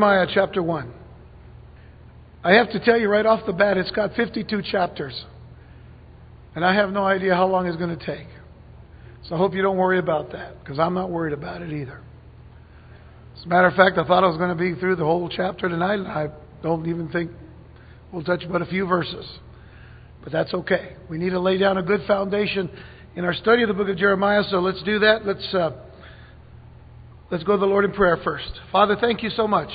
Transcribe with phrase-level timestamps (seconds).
[0.00, 0.94] Jeremiah chapter 1.
[2.42, 5.26] I have to tell you right off the bat, it's got 52 chapters.
[6.54, 8.26] And I have no idea how long it's going to take.
[9.28, 12.00] So I hope you don't worry about that, because I'm not worried about it either.
[13.36, 15.28] As a matter of fact, I thought I was going to be through the whole
[15.28, 16.28] chapter tonight, and I
[16.62, 17.30] don't even think
[18.10, 19.26] we'll touch but a few verses.
[20.24, 20.96] But that's okay.
[21.10, 22.70] We need to lay down a good foundation
[23.16, 25.26] in our study of the book of Jeremiah, so let's do that.
[25.26, 25.72] Let's, uh,
[27.30, 28.50] let's go to the Lord in prayer first.
[28.72, 29.68] Father, thank you so much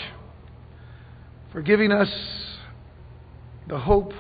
[1.55, 2.09] for giving us
[3.69, 4.11] the hope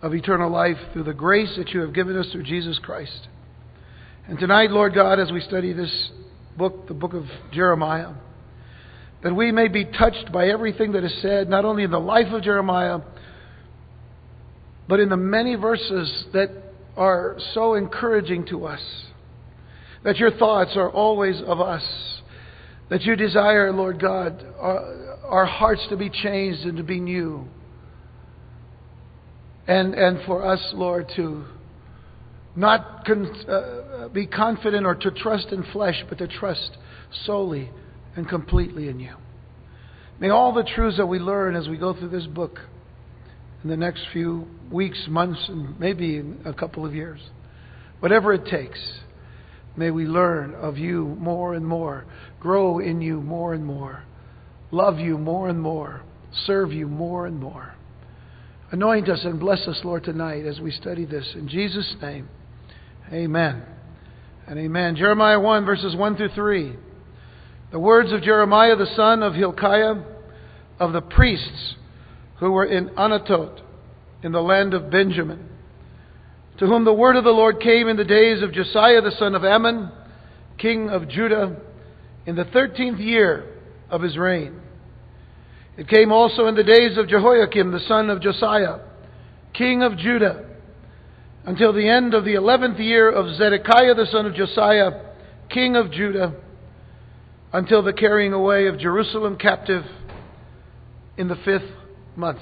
[0.00, 3.26] of eternal life through the grace that you have given us through Jesus Christ.
[4.28, 5.90] And tonight, Lord God, as we study this
[6.56, 8.12] book, the book of Jeremiah,
[9.24, 12.32] that we may be touched by everything that is said, not only in the life
[12.32, 13.00] of Jeremiah,
[14.88, 16.50] but in the many verses that
[16.96, 18.80] are so encouraging to us.
[20.04, 21.82] That your thoughts are always of us.
[22.88, 25.01] That you desire, Lord God, our,
[25.32, 27.48] our hearts to be changed and to be new.
[29.66, 31.44] And, and for us, Lord, to
[32.54, 36.76] not con- uh, be confident or to trust in flesh, but to trust
[37.24, 37.70] solely
[38.14, 39.14] and completely in you.
[40.20, 42.58] May all the truths that we learn as we go through this book
[43.64, 47.20] in the next few weeks, months, and maybe in a couple of years,
[48.00, 48.78] whatever it takes,
[49.78, 52.04] may we learn of you more and more,
[52.38, 54.04] grow in you more and more,
[54.72, 56.02] love you more and more,
[56.46, 57.74] serve you more and more.
[58.72, 61.30] Anoint us and bless us, Lord, tonight as we study this.
[61.34, 62.28] In Jesus' name,
[63.12, 63.62] amen.
[64.48, 64.96] And amen.
[64.96, 66.76] Jeremiah 1, verses 1 through 3.
[67.70, 70.02] The words of Jeremiah, the son of Hilkiah,
[70.80, 71.74] of the priests
[72.40, 73.60] who were in Anathoth,
[74.22, 75.48] in the land of Benjamin,
[76.58, 79.34] to whom the word of the Lord came in the days of Josiah, the son
[79.34, 79.92] of Amon,
[80.58, 81.56] king of Judah,
[82.24, 83.51] in the thirteenth year
[83.92, 84.60] of his reign.
[85.76, 88.80] It came also in the days of Jehoiakim, the son of Josiah,
[89.52, 90.46] king of Judah,
[91.44, 94.90] until the end of the eleventh year of Zedekiah, the son of Josiah,
[95.50, 96.34] king of Judah,
[97.52, 99.84] until the carrying away of Jerusalem captive
[101.18, 101.70] in the fifth
[102.16, 102.40] month.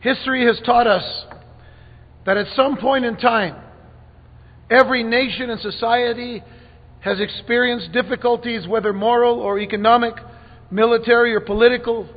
[0.00, 1.04] History has taught us
[2.26, 3.56] that at some point in time,
[4.68, 6.42] every nation and society
[7.04, 10.14] has experienced difficulties, whether moral or economic
[10.70, 12.08] military or political,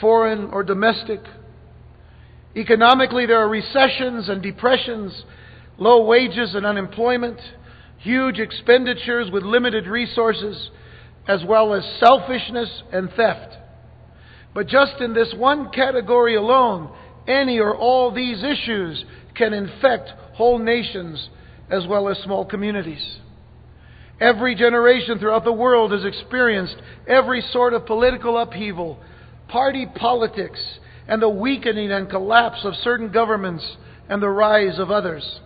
[0.00, 1.20] foreign or domestic.
[2.56, 5.24] Economically, there are recessions and depressions,
[5.78, 7.38] low wages and unemployment,
[7.98, 10.70] huge expenditures with limited resources,
[11.28, 13.56] as well as selfishness and theft.
[14.54, 16.92] But just in this one category alone,
[17.28, 19.04] any or all these issues
[19.36, 21.28] can infect whole nations
[21.70, 23.20] as well as small communities.
[24.22, 26.76] Every generation throughout the world has experienced
[27.08, 29.00] every sort of political upheaval,
[29.48, 30.60] party politics,
[31.08, 33.68] and the weakening and collapse of certain governments
[34.08, 35.40] and the rise of others,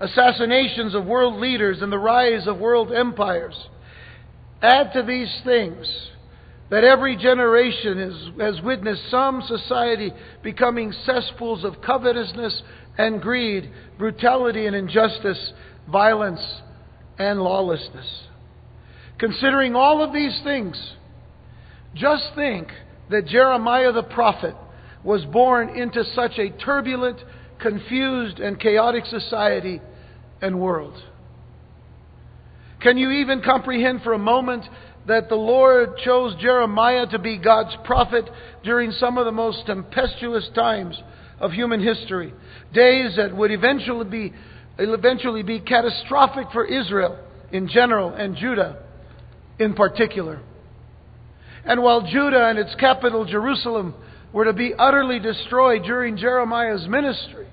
[0.00, 3.56] assassinations of world leaders and the rise of world empires.
[4.60, 6.10] Add to these things
[6.68, 12.62] that every generation is, has witnessed some society becoming cesspools of covetousness
[12.98, 15.54] and greed, brutality and injustice,
[15.90, 16.44] violence
[17.20, 18.06] and lawlessness.
[19.18, 20.94] Considering all of these things,
[21.94, 22.68] just think
[23.10, 24.54] that Jeremiah the prophet
[25.04, 27.18] was born into such a turbulent,
[27.60, 29.82] confused, and chaotic society
[30.40, 30.94] and world.
[32.80, 34.64] Can you even comprehend for a moment
[35.06, 38.30] that the Lord chose Jeremiah to be God's prophet
[38.64, 40.98] during some of the most tempestuous times
[41.38, 42.32] of human history?
[42.72, 44.32] Days that would eventually be
[44.78, 47.18] It'll eventually be catastrophic for Israel
[47.52, 48.82] in general and Judah
[49.58, 50.40] in particular.
[51.64, 53.94] And while Judah and its capital, Jerusalem,
[54.32, 57.46] were to be utterly destroyed during Jeremiah's ministry,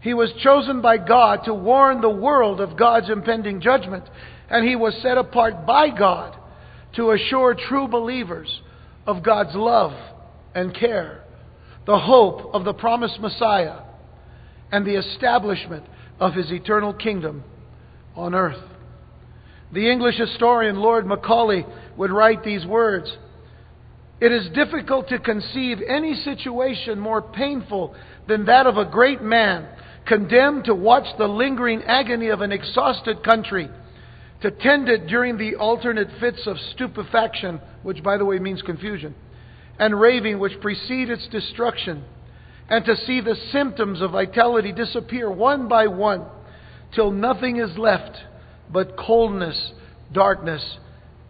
[0.00, 4.04] he was chosen by God to warn the world of God's impending judgment,
[4.48, 6.36] and he was set apart by God
[6.96, 8.60] to assure true believers
[9.06, 9.92] of God's love
[10.54, 11.22] and care,
[11.86, 13.80] the hope of the promised Messiah,
[14.72, 15.84] and the establishment
[16.20, 17.44] of his eternal kingdom
[18.16, 18.62] on earth.
[19.72, 21.64] The English historian Lord Macaulay
[21.96, 23.16] would write these words
[24.20, 27.94] It is difficult to conceive any situation more painful
[28.26, 29.68] than that of a great man
[30.06, 33.68] condemned to watch the lingering agony of an exhausted country,
[34.40, 39.14] to tend it during the alternate fits of stupefaction, which, by the way, means confusion,
[39.78, 42.02] and raving which precede its destruction
[42.68, 46.24] and to see the symptoms of vitality disappear one by one
[46.94, 48.16] till nothing is left
[48.70, 49.72] but coldness,
[50.12, 50.78] darkness,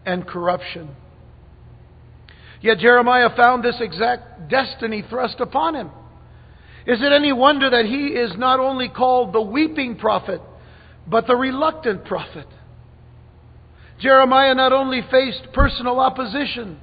[0.04, 0.88] and corruption.
[2.60, 5.90] Yet Jeremiah found this exact destiny thrust upon him.
[6.86, 10.40] Is it any wonder that he is not only called the weeping prophet,
[11.06, 12.46] but the reluctant prophet?
[14.00, 16.80] Jeremiah not only faced personal opposition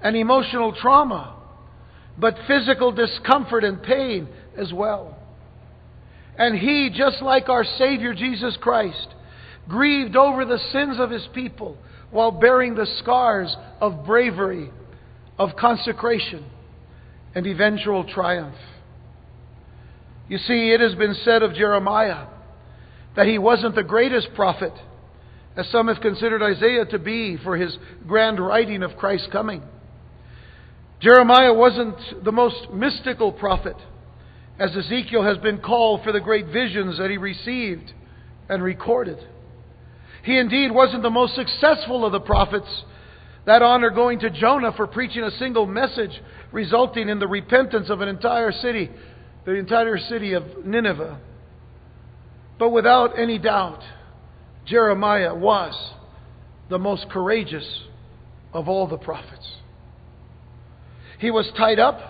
[0.00, 1.36] and emotional trauma,
[2.22, 5.18] but physical discomfort and pain as well.
[6.38, 9.08] And he, just like our Savior Jesus Christ,
[9.68, 11.76] grieved over the sins of his people
[12.12, 14.70] while bearing the scars of bravery,
[15.36, 16.44] of consecration,
[17.34, 18.54] and eventual triumph.
[20.28, 22.28] You see, it has been said of Jeremiah
[23.16, 24.72] that he wasn't the greatest prophet,
[25.56, 27.76] as some have considered Isaiah to be for his
[28.06, 29.62] grand writing of Christ's coming.
[31.02, 33.76] Jeremiah wasn't the most mystical prophet,
[34.58, 37.92] as Ezekiel has been called for the great visions that he received
[38.48, 39.18] and recorded.
[40.22, 42.84] He indeed wasn't the most successful of the prophets,
[43.46, 46.22] that honor going to Jonah for preaching a single message,
[46.52, 48.88] resulting in the repentance of an entire city,
[49.44, 51.18] the entire city of Nineveh.
[52.60, 53.82] But without any doubt,
[54.66, 55.74] Jeremiah was
[56.70, 57.66] the most courageous
[58.52, 59.61] of all the prophets.
[61.22, 62.00] He was tied up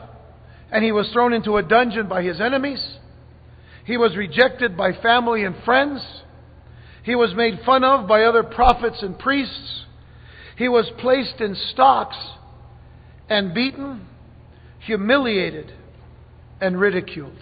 [0.72, 2.82] and he was thrown into a dungeon by his enemies.
[3.84, 6.02] He was rejected by family and friends.
[7.02, 9.84] He was made fun of by other prophets and priests.
[10.56, 12.16] He was placed in stocks
[13.28, 14.06] and beaten,
[14.80, 15.70] humiliated,
[16.62, 17.38] and ridiculed.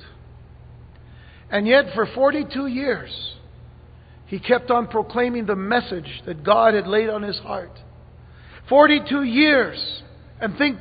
[1.53, 3.37] And yet, for 42 years,
[4.27, 7.79] he kept on proclaiming the message that God had laid on his heart.
[8.69, 10.03] 42 years.
[10.41, 10.79] And think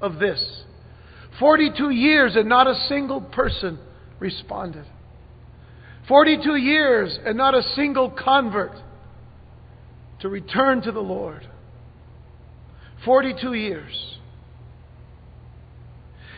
[0.00, 0.40] of this
[1.38, 3.78] 42 years and not a single person
[4.18, 4.84] responded.
[6.08, 8.72] 42 years and not a single convert
[10.20, 11.46] to return to the Lord.
[13.04, 14.16] 42 years.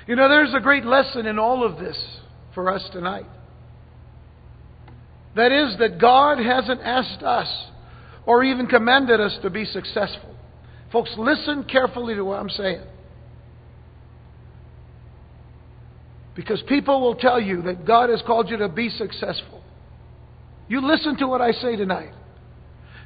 [0.07, 1.97] You know, there's a great lesson in all of this
[2.55, 3.27] for us tonight.
[5.37, 7.49] That is, that God hasn't asked us
[8.27, 10.35] or even commanded us to be successful.
[10.93, 12.83] Folks, listen carefully to what I'm saying.
[16.35, 19.63] Because people will tell you that God has called you to be successful.
[20.69, 22.13] You listen to what I say tonight.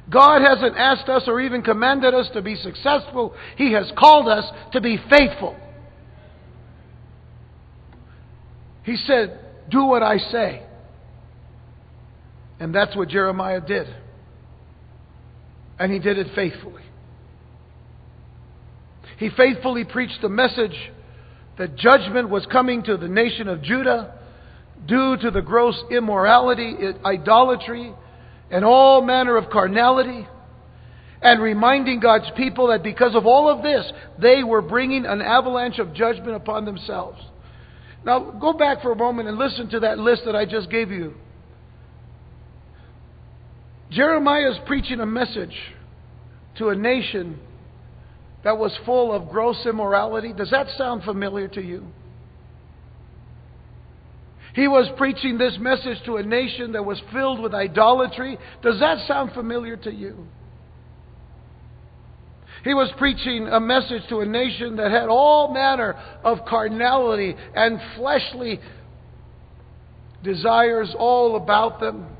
[0.09, 3.33] God hasn't asked us or even commanded us to be successful.
[3.57, 5.57] He has called us to be faithful.
[8.83, 9.39] He said,
[9.71, 10.61] Do what I say.
[12.59, 13.87] And that's what Jeremiah did.
[15.79, 16.83] And he did it faithfully.
[19.17, 20.75] He faithfully preached the message
[21.57, 24.13] that judgment was coming to the nation of Judah
[24.85, 27.93] due to the gross immorality, idolatry,
[28.51, 30.27] and all manner of carnality,
[31.21, 33.91] and reminding God's people that because of all of this,
[34.21, 37.19] they were bringing an avalanche of judgment upon themselves.
[38.05, 40.91] Now, go back for a moment and listen to that list that I just gave
[40.91, 41.15] you.
[43.89, 45.55] Jeremiah is preaching a message
[46.57, 47.39] to a nation
[48.45, 50.31] that was full of gross immorality.
[50.31, 51.87] Does that sound familiar to you?
[54.53, 58.37] He was preaching this message to a nation that was filled with idolatry.
[58.61, 60.27] Does that sound familiar to you?
[62.63, 67.79] He was preaching a message to a nation that had all manner of carnality and
[67.95, 68.59] fleshly
[70.23, 72.15] desires all about them.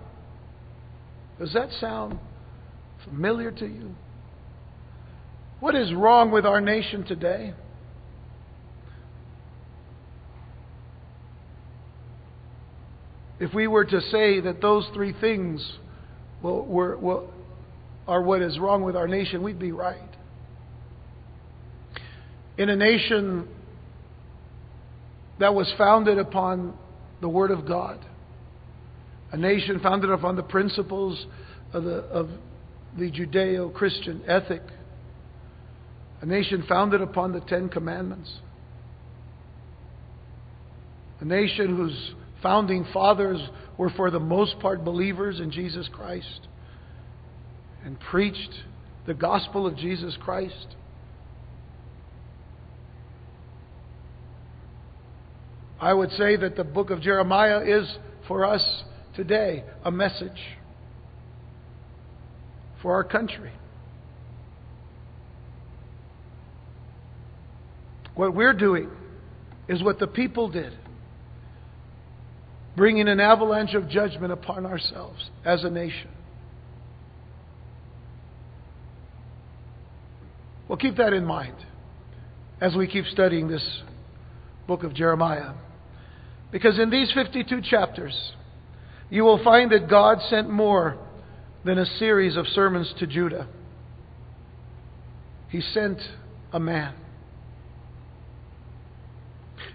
[1.38, 2.18] Does that sound
[3.06, 3.96] familiar to you?
[5.66, 7.52] What is wrong with our nation today?
[13.40, 15.68] If we were to say that those three things
[16.44, 17.26] were,
[18.08, 19.98] are what is wrong with our nation, we'd be right.
[22.60, 23.48] In a nation
[25.40, 26.78] that was founded upon
[27.22, 27.98] the Word of God,
[29.32, 31.26] a nation founded upon the principles
[31.74, 32.30] of the, of
[33.00, 34.62] the Judeo Christian ethic,
[36.26, 38.40] a nation founded upon the Ten Commandments,
[41.20, 43.40] a nation whose founding fathers
[43.78, 46.48] were, for the most part, believers in Jesus Christ
[47.84, 48.50] and preached
[49.06, 50.76] the gospel of Jesus Christ.
[55.80, 58.84] I would say that the book of Jeremiah is for us
[59.16, 60.58] today a message
[62.82, 63.52] for our country.
[68.16, 68.90] What we're doing
[69.68, 70.74] is what the people did,
[72.76, 76.10] bringing an avalanche of judgment upon ourselves as a nation.
[80.68, 81.56] Well, keep that in mind.
[82.62, 83.82] as we keep studying this
[84.68, 85.54] book of Jeremiah.
[86.52, 88.32] Because in these 52 chapters,
[89.10, 90.98] you will find that God sent more
[91.64, 93.48] than a series of sermons to Judah.
[95.50, 96.00] He sent
[96.54, 96.94] a man.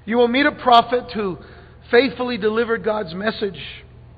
[0.05, 1.39] You will meet a prophet who
[1.91, 3.61] faithfully delivered God's message,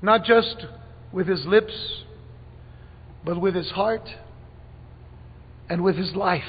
[0.01, 0.65] not just
[1.11, 1.73] with his lips,
[3.25, 4.07] but with his heart
[5.69, 6.43] and with his life.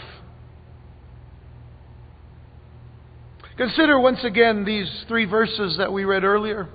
[3.57, 6.69] Consider once again these three verses that we read earlier.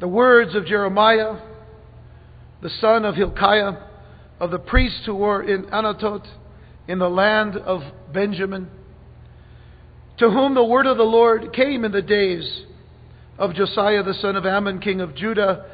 [0.00, 1.36] The words of Jeremiah,
[2.62, 3.74] the son of Hilkiah,
[4.38, 6.26] of the priests who were in Anathoth,
[6.88, 8.70] in the land of Benjamin,
[10.20, 12.62] to whom the word of the Lord came in the days
[13.38, 15.64] of Josiah the son of Amon, king of Judah,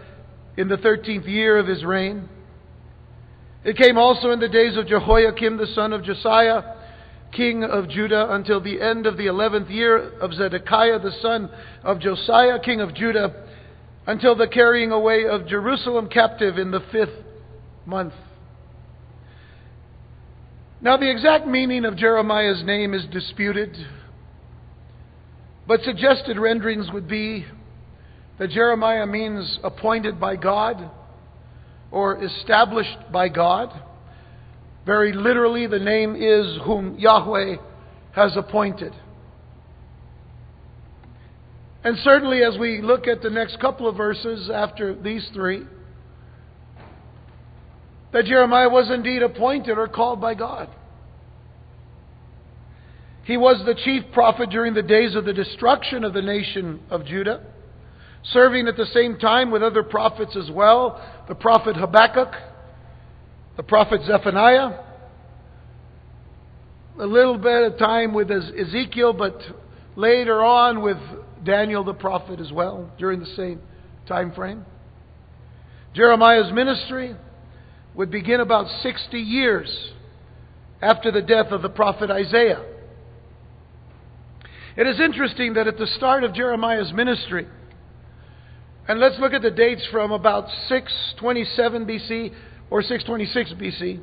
[0.57, 2.29] in the thirteenth year of his reign.
[3.65, 6.62] It came also in the days of Jehoiakim the son of Josiah,
[7.33, 11.50] king of Judah, until the end of the eleventh year of Zedekiah the son
[11.83, 13.49] of Josiah, king of Judah,
[14.07, 17.25] until the carrying away of Jerusalem captive in the fifth
[17.85, 18.15] month.
[20.81, 23.76] Now, the exact meaning of Jeremiah's name is disputed,
[25.66, 27.44] but suggested renderings would be
[28.38, 30.90] that Jeremiah means appointed by God
[31.90, 33.73] or established by God.
[34.85, 37.56] Very literally, the name is whom Yahweh
[38.12, 38.92] has appointed.
[41.82, 45.62] And certainly, as we look at the next couple of verses after these three,
[48.12, 50.68] that Jeremiah was indeed appointed or called by God.
[53.26, 57.04] He was the chief prophet during the days of the destruction of the nation of
[57.04, 57.45] Judah
[58.33, 62.33] serving at the same time with other prophets as well the prophet Habakkuk,
[63.56, 64.78] the prophet Zephaniah,
[66.99, 69.40] a little bit of time with Ezekiel, but
[69.97, 70.97] later on with
[71.45, 73.61] Daniel the prophet as well during the same
[74.06, 74.64] time frame.
[75.95, 77.16] Jeremiah's ministry
[77.95, 79.90] would begin about 60 years
[80.80, 82.64] after the death of the prophet Isaiah.
[84.76, 87.47] It is interesting that at the start of Jeremiah's ministry,
[88.87, 92.35] and let's look at the dates from about 627 BC
[92.71, 94.00] or 626 BC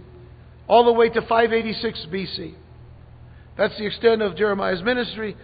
[0.68, 2.56] all the way to 586 BC.
[3.56, 5.38] That's the extent of Jeremiah's ministry,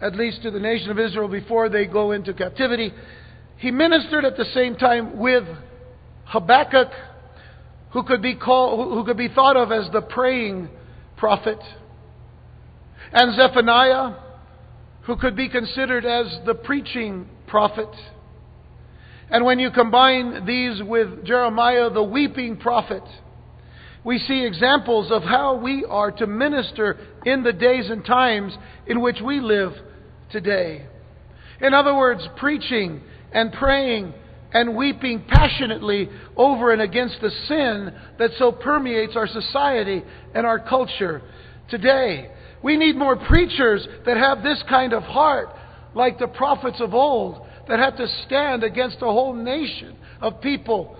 [0.00, 2.92] at least to the nation of Israel before they go into captivity.
[3.56, 5.44] He ministered at the same time with
[6.24, 6.90] Habakkuk,
[7.92, 10.68] who could be called, who could be thought of as the praying
[11.16, 11.58] prophet,
[13.12, 14.14] and Zephaniah,
[15.02, 17.88] who could be considered as the preaching prophet.
[19.30, 23.02] And when you combine these with Jeremiah, the weeping prophet,
[24.04, 28.56] we see examples of how we are to minister in the days and times
[28.86, 29.72] in which we live
[30.30, 30.86] today.
[31.60, 33.00] In other words, preaching
[33.32, 34.12] and praying
[34.52, 40.02] and weeping passionately over and against the sin that so permeates our society
[40.34, 41.22] and our culture
[41.70, 42.28] today.
[42.62, 45.48] We need more preachers that have this kind of heart,
[45.94, 50.96] like the prophets of old, that had to stand against a whole nation of people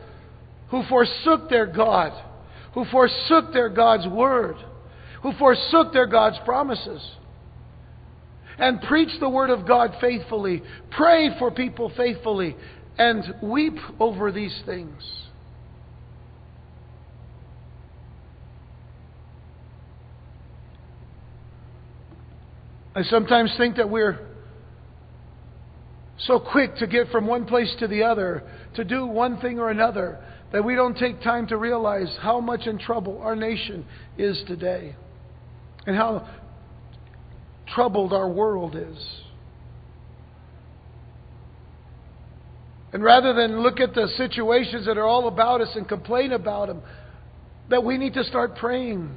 [0.70, 2.12] who forsook their God,
[2.74, 4.56] who forsook their God's word,
[5.22, 7.02] who forsook their God's promises.
[8.58, 12.56] And preach the word of God faithfully, pray for people faithfully,
[12.98, 15.02] and weep over these things.
[22.94, 24.18] I sometimes think that we're
[26.18, 28.42] so quick to get from one place to the other,
[28.74, 30.22] to do one thing or another,
[30.52, 33.86] that we don't take time to realize how much in trouble our nation
[34.18, 34.94] is today
[35.86, 36.28] and how
[37.74, 39.22] troubled our world is.
[42.92, 46.68] And rather than look at the situations that are all about us and complain about
[46.68, 46.82] them,
[47.70, 49.16] that we need to start praying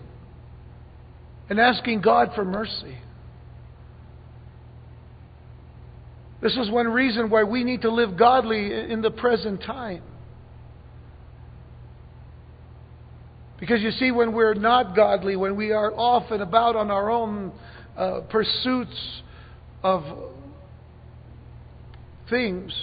[1.50, 2.96] and asking God for mercy.
[6.42, 10.04] This is one reason why we need to live godly in the present time.
[13.60, 17.10] Because you see, when we're not godly, when we are off and about on our
[17.10, 17.54] own
[17.98, 19.22] uh, pursuits
[19.82, 20.04] of
[22.30, 22.74] things,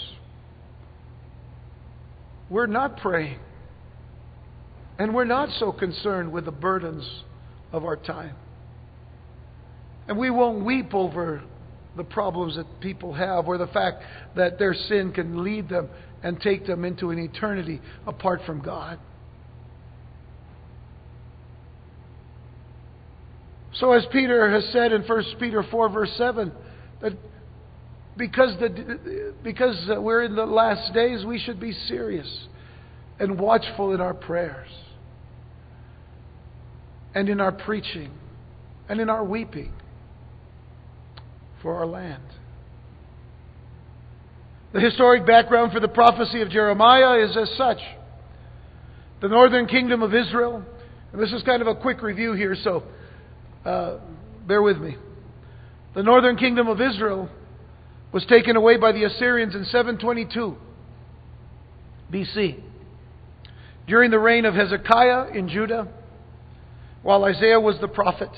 [2.48, 3.38] we're not praying.
[4.98, 7.22] And we're not so concerned with the burdens
[7.70, 8.36] of our time.
[10.08, 11.42] And we won't weep over
[11.96, 14.02] the problems that people have or the fact
[14.36, 15.88] that their sin can lead them
[16.22, 18.98] and take them into an eternity apart from God.
[23.74, 26.52] So, as Peter has said in 1 Peter 4, verse 7,
[27.00, 27.12] that
[28.16, 32.46] because, the, because we're in the last days, we should be serious
[33.18, 34.68] and watchful in our prayers
[37.14, 38.10] and in our preaching
[38.88, 39.72] and in our weeping
[41.62, 42.22] for our land.
[44.72, 47.78] The historic background for the prophecy of Jeremiah is as such.
[49.20, 50.64] The northern kingdom of Israel,
[51.12, 52.82] and this is kind of a quick review here, so
[53.64, 53.98] uh,
[54.46, 54.96] bear with me.
[55.94, 57.28] The northern kingdom of Israel
[58.12, 60.56] was taken away by the Assyrians in 722
[62.10, 62.62] BC.
[63.86, 65.88] During the reign of Hezekiah in Judah,
[67.02, 68.30] while Isaiah was the prophet.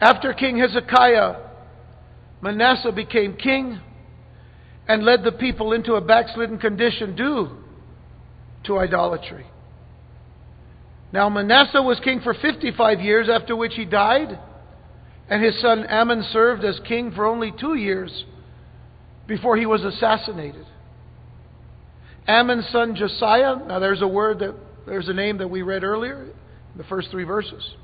[0.00, 1.43] After King Hezekiah,
[2.44, 3.80] Manasseh became king
[4.86, 7.48] and led the people into a backslidden condition due
[8.64, 9.46] to idolatry.
[11.10, 14.38] Now, Manasseh was king for 55 years, after which he died,
[15.30, 18.24] and his son Amon served as king for only two years
[19.26, 20.66] before he was assassinated.
[22.28, 24.54] Amon's son Josiah, now there's a word that,
[24.86, 27.74] there's a name that we read earlier, in the first three verses.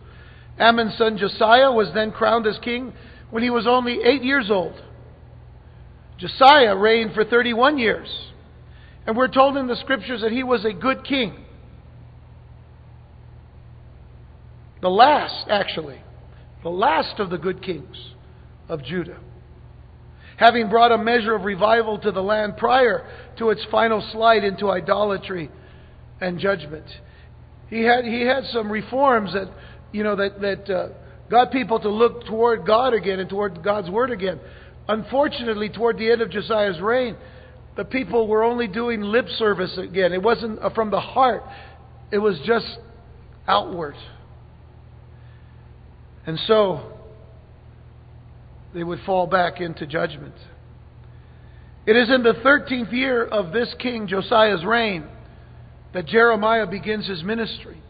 [0.58, 2.92] Amon's son Josiah was then crowned as king
[3.30, 4.80] when he was only eight years old.
[6.18, 8.08] Josiah reigned for 31 years.
[9.06, 11.44] And we're told in the scriptures that he was a good king.
[14.82, 16.00] The last, actually,
[16.62, 17.96] the last of the good kings
[18.68, 19.18] of Judah.
[20.36, 23.06] Having brought a measure of revival to the land prior
[23.38, 25.50] to its final slide into idolatry
[26.20, 26.86] and judgment.
[27.68, 29.52] He had, he had some reforms that,
[29.92, 30.88] you know, that, that uh,
[31.30, 34.40] got people to look toward God again and toward God's Word again.
[34.88, 37.16] Unfortunately, toward the end of Josiah's reign,
[37.76, 40.12] the people were only doing lip service again.
[40.12, 41.44] It wasn't uh, from the heart,
[42.10, 42.66] it was just
[43.46, 43.94] outward.
[46.26, 46.92] And so,
[48.74, 50.34] they would fall back into judgment.
[51.86, 55.06] It is in the 13th year of this king Josiah's reign
[55.92, 57.80] that Jeremiah begins his ministry.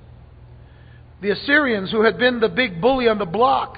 [1.20, 3.76] The Assyrians, who had been the big bully on the block,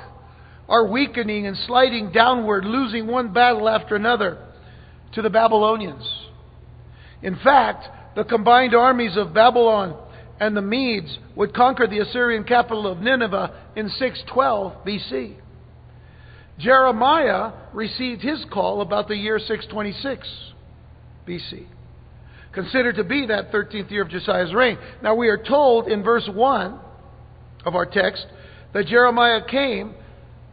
[0.69, 4.39] are weakening and sliding downward, losing one battle after another
[5.15, 6.09] to the Babylonians.
[7.23, 9.99] In fact, the combined armies of Babylon
[10.41, 15.37] and the Medes would conquer the Assyrian capital of Nineveh in 612 BC.
[16.59, 20.29] Jeremiah received his call about the year 626
[21.27, 21.67] BC
[22.53, 24.79] considered to be that 13th year of Josiah's reign.
[25.03, 26.79] Now we are told in verse 1
[27.65, 28.27] of our text
[28.73, 29.95] that Jeremiah came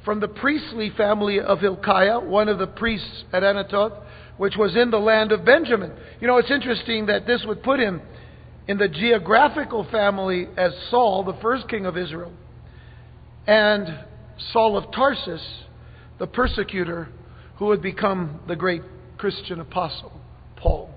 [0.05, 4.01] from the priestly family of Hilkiah, one of the priests at Anathoth,
[4.37, 5.91] which was in the land of Benjamin.
[6.21, 8.01] You know, it's interesting that this would put him
[8.67, 12.31] in the geographical family as Saul, the first king of Israel,
[13.47, 14.05] and
[14.53, 15.45] Saul of Tarsus,
[16.19, 17.09] the persecutor
[17.57, 18.81] who would become the great
[19.17, 20.13] Christian apostle,
[20.55, 20.89] Paul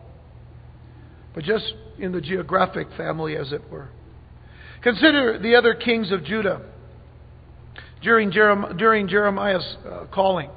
[1.35, 3.88] but just in the geographic family, as it were.
[4.83, 6.62] Consider the other kings of Judah
[8.03, 10.51] during, during Jeremiah's uh, calling.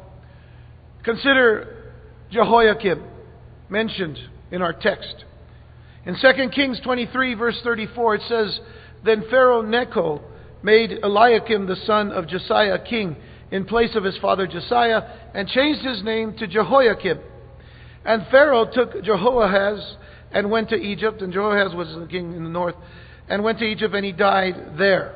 [1.04, 1.92] Consider
[2.32, 3.04] Jehoiakim,
[3.70, 4.18] mentioned
[4.52, 5.26] in our text.
[6.06, 8.60] In 2 Kings 23, verse 34, it says,
[9.04, 10.22] Then Pharaoh Necho
[10.64, 13.16] made Eliakim the son of Josiah king
[13.52, 15.02] in place of his father Josiah
[15.34, 17.20] and changed his name to Jehoiakim.
[18.04, 19.98] And Pharaoh took Jehoahaz
[20.32, 22.76] and went to Egypt, and Jehoahaz was the king in the north,
[23.28, 25.16] and went to Egypt, and he died there.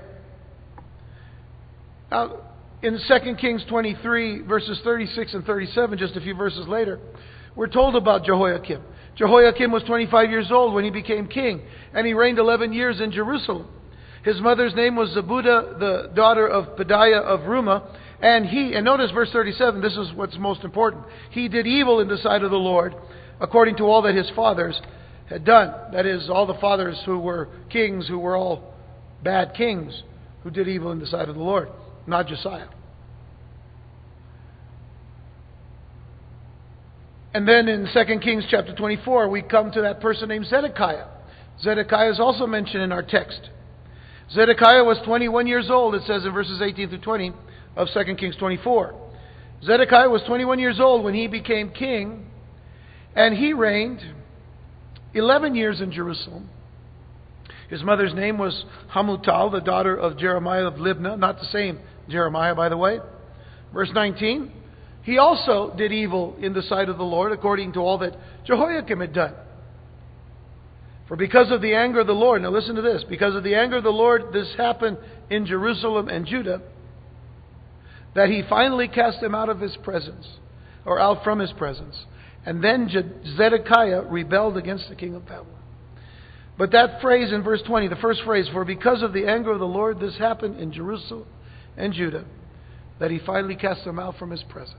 [2.11, 2.37] Now,
[2.81, 6.99] in 2 Kings 23, verses 36 and 37, just a few verses later,
[7.55, 8.81] we're told about Jehoiakim.
[9.15, 11.61] Jehoiakim was 25 years old when he became king,
[11.93, 13.67] and he reigned 11 years in Jerusalem.
[14.23, 19.11] His mother's name was Zebudah, the daughter of Pedaiah of Rumah, and he, and notice
[19.11, 21.05] verse 37, this is what's most important.
[21.31, 22.95] He did evil in the sight of the Lord,
[23.39, 24.79] according to all that his fathers
[25.29, 25.73] had done.
[25.93, 28.73] That is, all the fathers who were kings, who were all
[29.23, 30.03] bad kings,
[30.43, 31.69] who did evil in the sight of the Lord,
[32.07, 32.67] not Josiah.
[37.33, 41.05] And then in 2 Kings chapter 24, we come to that person named Zedekiah.
[41.61, 43.49] Zedekiah is also mentioned in our text.
[44.31, 47.33] Zedekiah was 21 years old, it says in verses 18 through 20
[47.75, 48.95] of 2 Kings 24.
[49.63, 52.25] Zedekiah was 21 years old when he became king,
[53.15, 54.01] and he reigned
[55.13, 56.49] 11 years in Jerusalem.
[57.69, 62.55] His mother's name was Hamutal, the daughter of Jeremiah of Libnah, not the same Jeremiah,
[62.55, 62.99] by the way.
[63.73, 64.51] Verse 19
[65.03, 68.99] He also did evil in the sight of the Lord, according to all that Jehoiakim
[68.99, 69.33] had done.
[71.07, 73.55] For because of the anger of the Lord, now listen to this, because of the
[73.55, 74.97] anger of the Lord, this happened
[75.29, 76.61] in Jerusalem and Judah.
[78.15, 80.27] that he finally cast them out of his presence,
[80.83, 81.95] or out from his presence.
[82.45, 82.89] And then
[83.37, 85.59] Zedekiah rebelled against the king of Babylon.
[86.57, 89.59] But that phrase in verse 20, the first phrase, for because of the anger of
[89.59, 91.27] the Lord, this happened in Jerusalem
[91.77, 92.25] and Judah,
[92.99, 94.75] that he finally cast them out from his presence.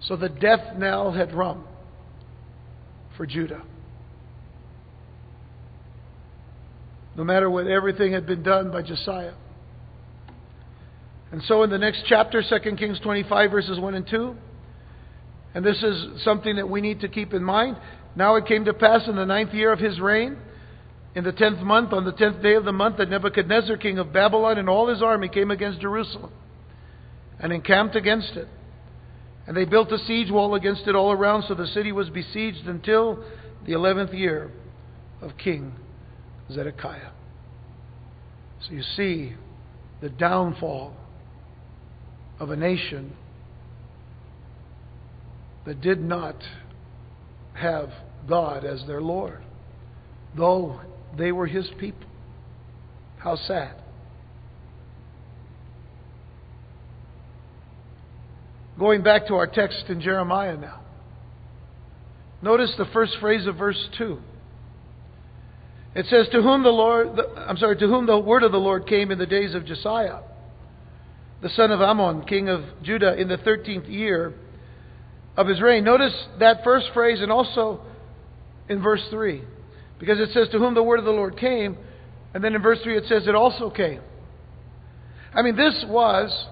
[0.00, 1.64] So the death knell had rung
[3.16, 3.62] for Judah.
[7.16, 9.34] No matter what everything had been done by Josiah.
[11.30, 14.36] And so in the next chapter, 2 Kings 25, verses 1 and 2,
[15.58, 17.76] and this is something that we need to keep in mind.
[18.14, 20.38] Now it came to pass in the ninth year of his reign,
[21.16, 24.12] in the tenth month, on the tenth day of the month, that Nebuchadnezzar, king of
[24.12, 26.30] Babylon, and all his army came against Jerusalem
[27.40, 28.46] and encamped against it.
[29.48, 32.68] And they built a siege wall against it all around, so the city was besieged
[32.68, 33.24] until
[33.66, 34.52] the eleventh year
[35.20, 35.72] of King
[36.52, 37.10] Zedekiah.
[38.60, 39.34] So you see
[40.00, 40.94] the downfall
[42.38, 43.16] of a nation
[45.68, 46.34] that did not
[47.52, 47.90] have
[48.26, 49.42] God as their Lord,
[50.34, 50.80] though
[51.18, 52.08] they were His people.
[53.18, 53.74] How sad.
[58.78, 60.80] Going back to our text in Jeremiah now.
[62.40, 64.18] Notice the first phrase of verse 2.
[65.96, 68.86] It says, To whom the Lord, I'm sorry, to whom the word of the Lord
[68.86, 70.20] came in the days of Josiah,
[71.42, 74.32] the son of Amon, king of Judah, in the 13th year
[75.38, 75.84] of his reign.
[75.84, 77.80] Notice that first phrase and also
[78.68, 79.40] in verse 3.
[80.00, 81.78] Because it says, To whom the word of the Lord came,
[82.34, 84.00] and then in verse 3 it says, It also came.
[85.32, 86.46] I mean, this was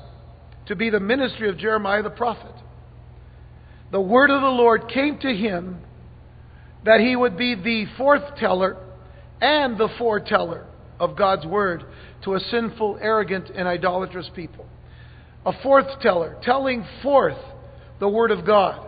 [0.67, 2.55] to be the ministry of Jeremiah the prophet.
[3.91, 5.81] The word of the Lord came to him
[6.85, 8.77] that he would be the forth teller
[9.41, 10.65] and the foreteller
[11.01, 11.85] of God's word
[12.23, 14.67] to a sinful, arrogant, and idolatrous people.
[15.45, 17.37] A forth teller, telling forth
[18.01, 18.87] the Word of God.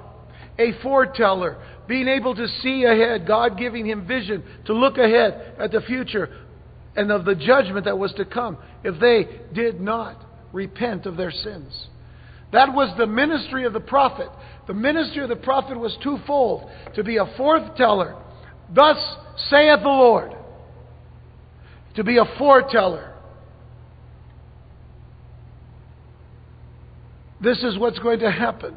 [0.59, 5.71] A foreteller, being able to see ahead, God giving him vision to look ahead at
[5.71, 6.31] the future
[6.97, 11.31] and of the judgment that was to come if they did not repent of their
[11.31, 11.89] sins.
[12.53, 14.29] That was the ministry of the prophet.
[14.67, 18.17] The ministry of the prophet was twofold to be a foreteller.
[18.75, 18.97] Thus
[19.49, 20.35] saith the Lord.
[21.97, 23.15] To be a foreteller.
[27.41, 28.75] This is what's going to happen.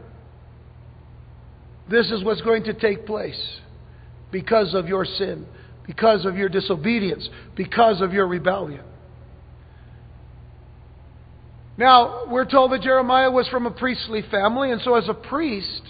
[1.91, 3.59] This is what's going to take place
[4.31, 5.45] because of your sin,
[5.85, 8.85] because of your disobedience, because of your rebellion.
[11.77, 15.81] Now, we're told that Jeremiah was from a priestly family, and so as a priest,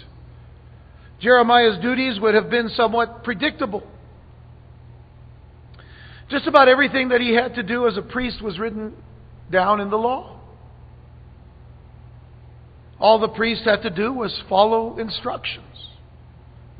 [1.20, 3.86] Jeremiah's duties would have been somewhat predictable.
[6.30, 8.92] Just about everything that he had to do as a priest was written
[9.52, 10.40] down in the law.
[12.98, 15.91] All the priest had to do was follow instructions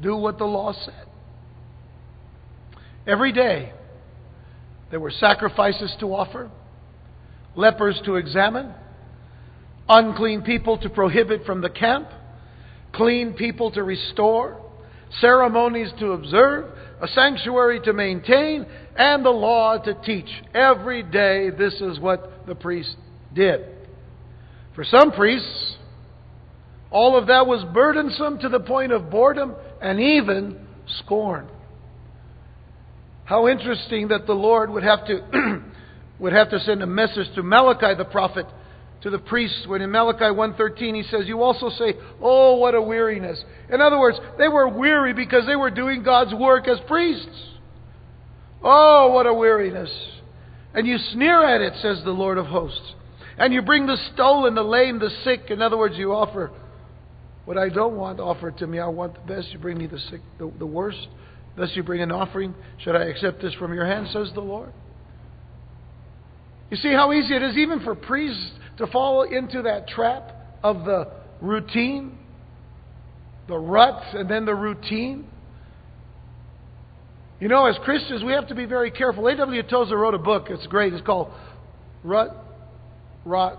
[0.01, 1.07] do what the law said.
[3.07, 3.73] Every day,
[4.91, 6.51] there were sacrifices to offer,
[7.57, 8.73] lepers to examine,
[9.89, 12.09] unclean people to prohibit from the camp,
[12.93, 14.61] clean people to restore,
[15.21, 20.29] ceremonies to observe, a sanctuary to maintain, and the law to teach.
[20.55, 22.95] Every day, this is what the priest
[23.35, 23.65] did.
[24.75, 25.77] For some priests,
[26.91, 30.59] all of that was burdensome to the point of boredom and even
[31.01, 31.49] scorn.
[33.25, 35.63] How interesting that the Lord would have to
[36.19, 38.47] would have to send a message to Malachi the prophet
[39.03, 42.83] to the priests when in Malachi 1:13 he says you also say oh what a
[42.83, 43.43] weariness.
[43.71, 47.49] In other words, they were weary because they were doing God's work as priests.
[48.63, 49.91] Oh what a weariness.
[50.75, 52.95] And you sneer at it says the Lord of hosts.
[53.39, 55.51] And you bring the stolen, the lame, the sick.
[55.51, 56.53] In other words, you offer
[57.45, 59.53] what I don't want offered to me, I want the best.
[59.53, 61.09] You bring me the, sick, the, the worst.
[61.57, 62.55] Thus you bring an offering.
[62.79, 64.73] Should I accept this from your hand, says the Lord?
[66.71, 70.85] You see how easy it is, even for priests, to fall into that trap of
[70.85, 71.09] the
[71.43, 72.17] routine,
[73.49, 75.27] the rut, and then the routine.
[77.41, 79.27] You know, as Christians, we have to be very careful.
[79.27, 79.63] A.W.
[79.65, 80.47] Tozer wrote a book.
[80.49, 80.95] It's great.
[80.95, 81.33] It's called
[82.05, 82.35] Rut,
[83.25, 83.59] Rot,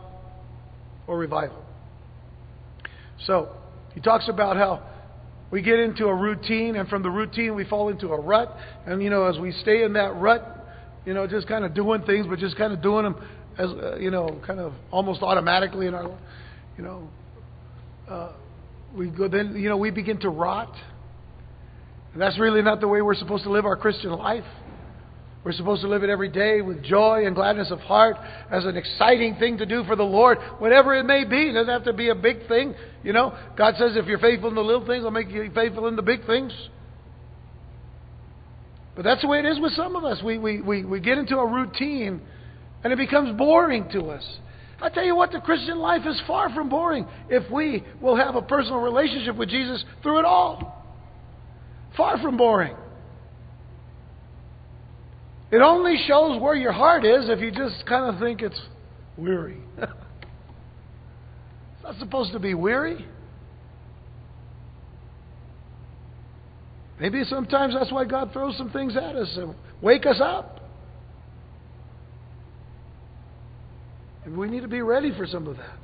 [1.06, 1.64] or Revival.
[3.26, 3.50] So,
[3.94, 4.82] he talks about how
[5.52, 8.56] we get into a routine, and from the routine we fall into a rut.
[8.86, 10.66] And you know, as we stay in that rut,
[11.06, 13.16] you know, just kind of doing things, but just kind of doing them
[13.58, 16.18] as uh, you know, kind of almost automatically in our,
[16.78, 17.08] you know,
[18.10, 18.34] uh,
[18.96, 20.74] we go then you know we begin to rot.
[22.14, 24.44] And that's really not the way we're supposed to live our Christian life.
[25.44, 28.16] We're supposed to live it every day with joy and gladness of heart
[28.50, 31.50] as an exciting thing to do for the Lord, whatever it may be.
[31.50, 32.74] It doesn't have to be a big thing.
[33.04, 35.88] You know, God says if you're faithful in the little things, I'll make you faithful
[35.88, 36.54] in the big things.
[38.96, 40.24] But that's the way it is with some of us.
[40.24, 42.22] We, we, we, we get into a routine
[42.84, 44.24] and it becomes boring to us.
[44.82, 48.36] I tell you what, the Christian life is far from boring if we will have
[48.36, 50.84] a personal relationship with Jesus through it all.
[51.96, 52.76] Far from boring.
[55.54, 58.60] It only shows where your heart is if you just kind of think it's
[59.16, 59.60] weary.
[59.78, 59.92] it's
[61.84, 63.06] not supposed to be weary.
[67.00, 70.60] Maybe sometimes that's why God throws some things at us and wake us up.
[74.26, 75.78] And we need to be ready for some of that.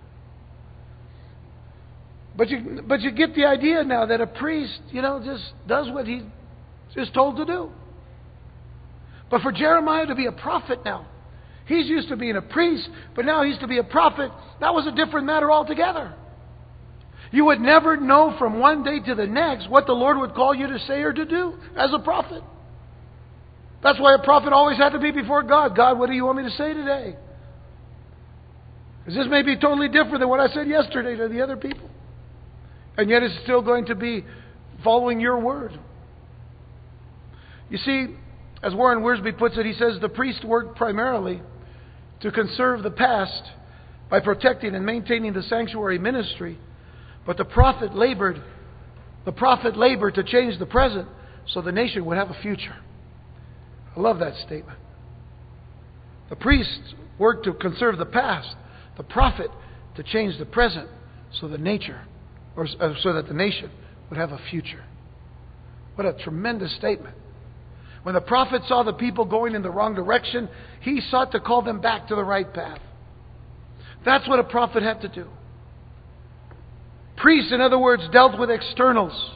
[2.35, 5.91] But you, but you get the idea now that a priest, you know, just does
[5.91, 6.23] what he's
[6.95, 7.69] just told to do.
[9.29, 11.07] But for Jeremiah to be a prophet now,
[11.65, 14.31] he's used to being a priest, but now he's to be a prophet.
[14.59, 16.13] That was a different matter altogether.
[17.31, 20.55] You would never know from one day to the next what the Lord would call
[20.55, 22.41] you to say or to do as a prophet.
[23.83, 25.75] That's why a prophet always had to be before God.
[25.75, 27.15] God, what do you want me to say today?
[28.99, 31.89] Because this may be totally different than what I said yesterday to the other people.
[32.97, 34.25] And yet it's still going to be
[34.83, 35.79] following your word.
[37.69, 38.07] You see,
[38.61, 41.41] as Warren Wiersbe puts it, he says the priest worked primarily
[42.21, 43.41] to conserve the past
[44.09, 46.57] by protecting and maintaining the sanctuary ministry,
[47.25, 48.41] but the prophet labored
[49.25, 51.07] the prophet labored to change the present
[51.47, 52.75] so the nation would have a future.
[53.95, 54.79] I love that statement.
[56.29, 58.55] The priest worked to conserve the past,
[58.97, 59.51] the prophet
[59.95, 60.87] to change the present
[61.39, 62.01] so the nature
[62.55, 63.69] or uh, so that the nation
[64.09, 64.83] would have a future.
[65.95, 67.15] What a tremendous statement.
[68.03, 70.49] When the prophet saw the people going in the wrong direction,
[70.81, 72.79] he sought to call them back to the right path.
[74.05, 75.27] That's what a prophet had to do.
[77.17, 79.31] Priests, in other words, dealt with externals.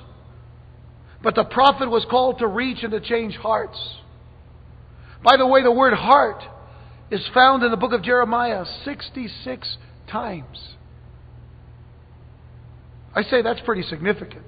[1.21, 3.77] But the prophet was called to reach and to change hearts.
[5.23, 6.43] By the way, the word heart
[7.11, 10.75] is found in the book of Jeremiah 66 times.
[13.15, 14.43] I say that's pretty significant.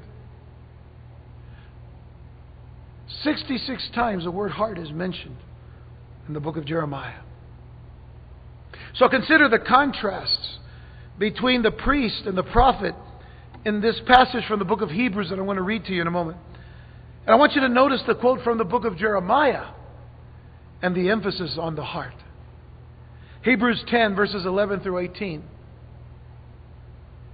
[3.25, 5.37] 66 times the word heart is mentioned
[6.27, 7.21] in the book of Jeremiah.
[8.95, 10.59] So consider the contrasts
[11.17, 12.93] between the priest and the prophet
[13.65, 16.01] in this passage from the book of Hebrews that I want to read to you
[16.01, 16.37] in a moment.
[17.25, 19.71] And I want you to notice the quote from the book of Jeremiah
[20.83, 22.13] and the emphasis on the heart.
[23.43, 25.43] Hebrews 10, verses 11 through 18.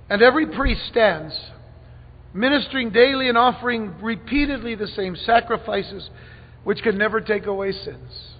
[0.10, 1.34] And every priest stands
[2.34, 6.10] ministering daily and offering repeatedly the same sacrifices
[6.64, 8.32] which can never take away sins.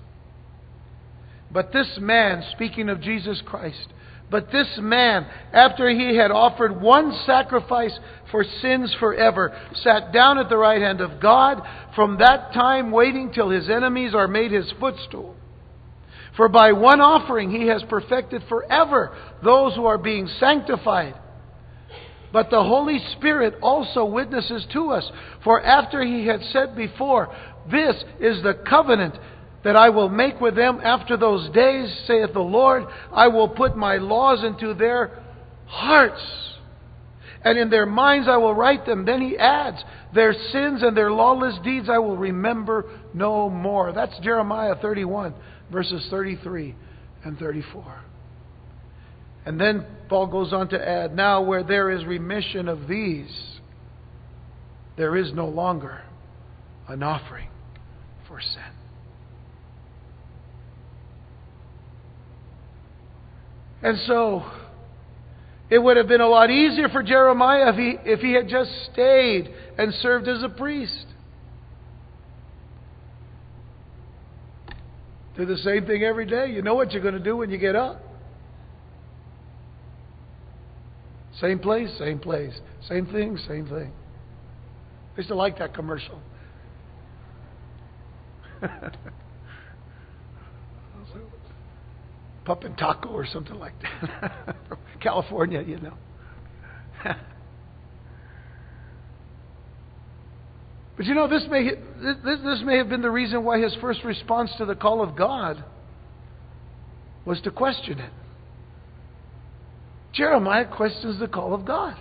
[1.52, 3.88] But this man, speaking of Jesus Christ,
[4.30, 7.98] but this man, after he had offered one sacrifice
[8.32, 11.62] for sins forever, sat down at the right hand of God,
[11.96, 15.36] from that time waiting till his enemies are made his footstool.
[16.38, 21.16] For by one offering he has perfected forever those who are being sanctified.
[22.32, 25.10] But the Holy Spirit also witnesses to us.
[25.44, 27.36] For after he had said before,
[27.70, 29.16] This is the covenant
[29.64, 33.76] that I will make with them after those days, saith the Lord, I will put
[33.76, 35.22] my laws into their
[35.68, 36.22] hearts,
[37.44, 39.06] and in their minds I will write them.
[39.06, 43.92] Then he adds, Their sins and their lawless deeds I will remember no more.
[43.92, 45.34] That's Jeremiah 31,
[45.72, 46.76] verses 33
[47.24, 48.04] and 34.
[49.46, 53.32] And then Paul goes on to add, Now where there is remission of these,
[54.98, 56.02] there is no longer
[56.88, 57.50] an offering
[58.28, 58.62] for sin.
[63.84, 64.46] And so,
[65.72, 68.70] it would have been a lot easier for Jeremiah if he, if he had just
[68.92, 71.06] stayed and served as a priest.
[75.36, 76.52] Do the same thing every day.
[76.52, 78.04] You know what you're going to do when you get up.
[81.42, 82.54] Same place, same place.
[82.88, 83.92] Same thing, same thing.
[85.14, 86.22] I used to like that commercial.
[92.46, 94.56] Pup and Taco or something like that.
[94.68, 95.94] From California, you know.
[100.98, 104.04] but you know, this may, this, this may have been the reason why his first
[104.04, 105.64] response to the call of God
[107.26, 108.12] was to question it.
[110.14, 111.96] Jeremiah questions the call of God.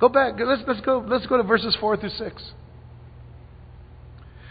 [0.00, 0.34] Go back.
[0.38, 2.52] Let's, let's, go, let's go to verses 4 through 6.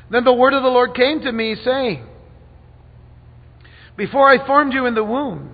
[0.10, 2.06] Then the word of the Lord came to me, saying,
[3.96, 5.52] Before I formed you in the womb,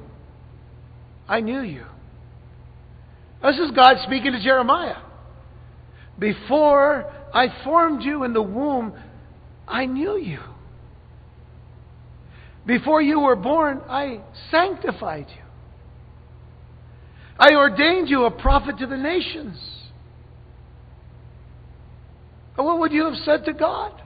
[1.28, 1.86] I knew you.
[3.42, 5.02] This is God speaking to Jeremiah.
[6.18, 8.94] Before I formed you in the womb,
[9.68, 10.39] I knew you.
[12.66, 15.42] Before you were born, I sanctified you.
[17.43, 19.60] I ordained you a prophet to the nations.
[22.56, 24.01] what would you have said to God?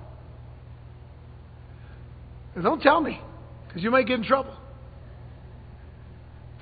[2.60, 3.22] Don't tell me,
[3.68, 4.58] because you might get in trouble.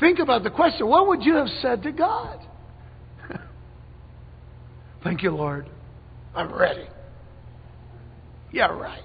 [0.01, 2.45] Think about the question what would you have said to God?
[5.01, 5.69] Thank you, Lord.
[6.35, 6.89] I'm ready.
[8.51, 9.03] Yeah, right.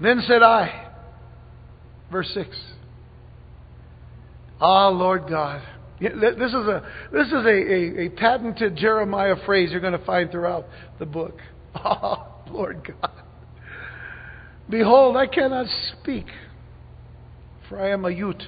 [0.00, 0.90] Then said I,
[2.10, 2.48] verse 6,
[4.60, 5.62] Ah, Lord God.
[5.98, 10.30] This is a this is a, a, a patented Jeremiah phrase you're going to find
[10.30, 10.66] throughout
[10.98, 11.38] the book.
[11.78, 13.10] Ah, Lord God.
[14.70, 16.24] Behold, I cannot speak,
[17.68, 18.40] for I am a youth.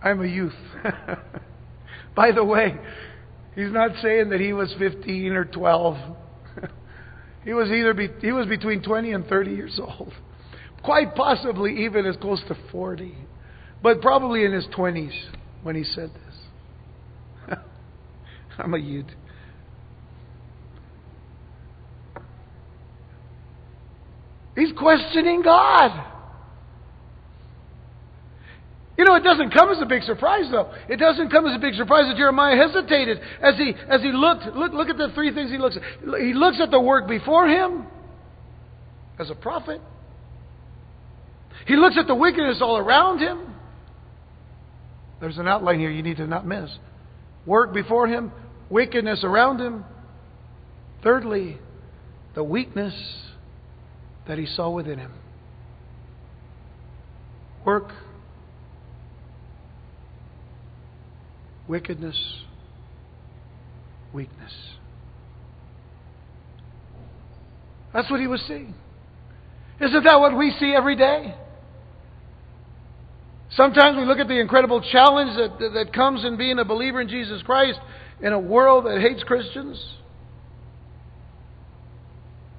[0.00, 0.54] I'm a youth.
[2.14, 2.76] By the way,
[3.56, 6.16] he's not saying that he was 15 or 12.
[7.44, 10.12] He was either be, he was between 20 and 30 years old.
[10.82, 13.14] Quite possibly even as close to 40.
[13.82, 15.12] But probably in his 20s
[15.62, 17.58] when he said this.
[18.58, 19.06] I'm a youth.
[24.56, 26.19] He's questioning God.
[29.00, 30.70] You know, it doesn't come as a big surprise, though.
[30.86, 34.44] It doesn't come as a big surprise that Jeremiah hesitated as he as he looked.
[34.54, 35.82] Look, look at the three things he looks at.
[36.20, 37.86] He looks at the work before him
[39.18, 39.80] as a prophet.
[41.66, 43.54] He looks at the wickedness all around him.
[45.18, 46.68] There's an outline here you need to not miss.
[47.46, 48.30] Work before him,
[48.68, 49.82] wickedness around him.
[51.02, 51.56] Thirdly,
[52.34, 52.92] the weakness
[54.28, 55.14] that he saw within him.
[57.64, 57.92] Work
[61.70, 62.18] wickedness,
[64.12, 64.52] weakness.
[67.94, 68.74] That's what he was seeing.
[69.80, 71.32] Isn't that what we see every day?
[73.52, 77.08] Sometimes we look at the incredible challenge that, that comes in being a believer in
[77.08, 77.78] Jesus Christ
[78.20, 79.80] in a world that hates Christians.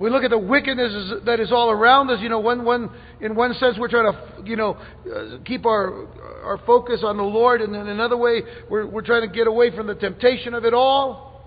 [0.02, 2.20] We look at the wickedness that is all around us.
[2.22, 6.08] You know, one, one, in one sense, we're trying to, you know, uh, keep our,
[6.44, 9.70] our focus on the Lord, and in another way, we're, we're trying to get away
[9.76, 11.44] from the temptation of it all.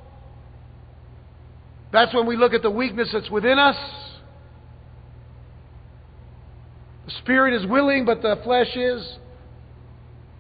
[1.92, 3.76] That's when we look at the weakness that's within us.
[7.06, 9.18] The spirit is willing, but the flesh is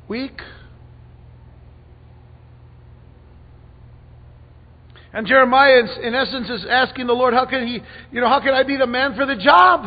[0.06, 0.40] weak.
[5.14, 8.52] And Jeremiah, in essence, is asking the Lord, how can he, you know, how can
[8.52, 9.86] I be the man for the job?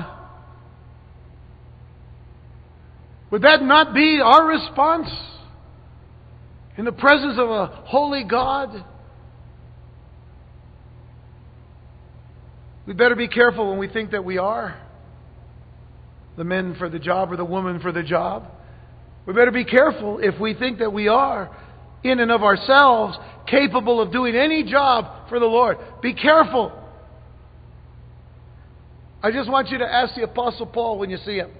[3.30, 5.10] Would that not be our response
[6.78, 8.86] in the presence of a holy God?
[12.86, 14.82] We better be careful when we think that we are
[16.38, 18.46] the men for the job or the woman for the job.
[19.26, 21.54] We better be careful if we think that we are
[22.02, 25.78] in and of ourselves capable of doing any job for the Lord.
[26.02, 26.72] Be careful.
[29.22, 31.52] I just want you to ask the Apostle Paul when you see him.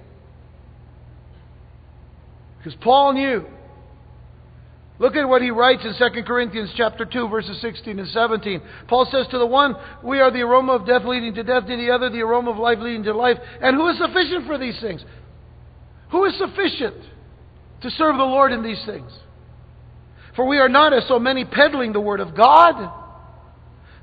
[2.58, 3.44] Because Paul knew.
[5.00, 8.60] Look at what he writes in 2 Corinthians chapter 2 verses 16 and 17.
[8.88, 11.76] Paul says to the one, we are the aroma of death leading to death, to
[11.76, 13.38] the other the aroma of life leading to life.
[13.60, 15.04] And who is sufficient for these things?
[16.10, 16.96] Who is sufficient
[17.82, 19.12] to serve the Lord in these things?
[20.34, 22.92] For we are not as so many peddling the word of God,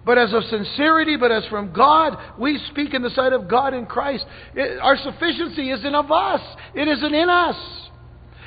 [0.06, 3.74] but as of sincerity, but as from God, we speak in the sight of God
[3.74, 4.26] in Christ.
[4.54, 6.42] It, our sufficiency isn't of us,
[6.76, 7.56] it isn't in us.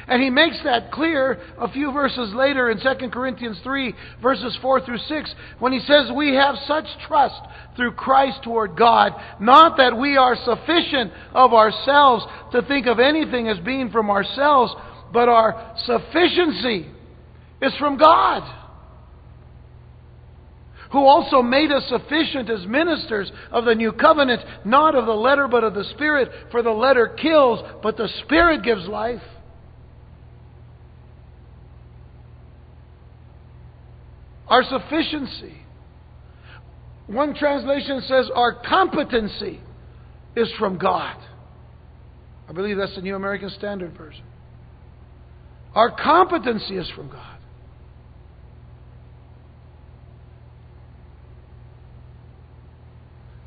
[0.08, 4.80] And he makes that clear a few verses later in 2 Corinthians 3, verses 4
[4.80, 7.40] through 6, when he says, We have such trust
[7.76, 13.48] through Christ toward God, not that we are sufficient of ourselves to think of anything
[13.48, 14.72] as being from ourselves,
[15.12, 16.88] but our sufficiency
[17.60, 18.42] is from God,
[20.92, 25.46] who also made us sufficient as ministers of the new covenant, not of the letter,
[25.48, 26.30] but of the Spirit.
[26.50, 29.22] For the letter kills, but the Spirit gives life.
[34.48, 35.54] Our sufficiency.
[37.06, 39.60] One translation says our competency
[40.36, 41.16] is from God.
[42.48, 44.24] I believe that's the New American Standard Version.
[45.74, 47.37] Our competency is from God.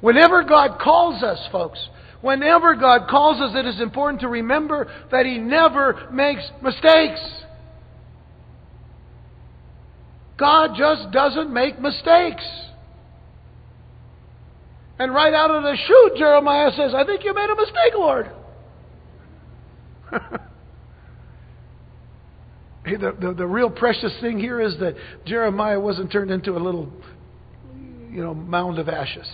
[0.01, 1.79] Whenever God calls us, folks,
[2.21, 7.21] whenever God calls us, it is important to remember that He never makes mistakes.
[10.37, 12.43] God just doesn't make mistakes.
[14.97, 18.31] And right out of the chute, Jeremiah says, I think you made a mistake, Lord.
[22.85, 24.95] the, the, the real precious thing here is that
[25.25, 26.91] Jeremiah wasn't turned into a little,
[28.11, 29.27] you know, mound of ashes.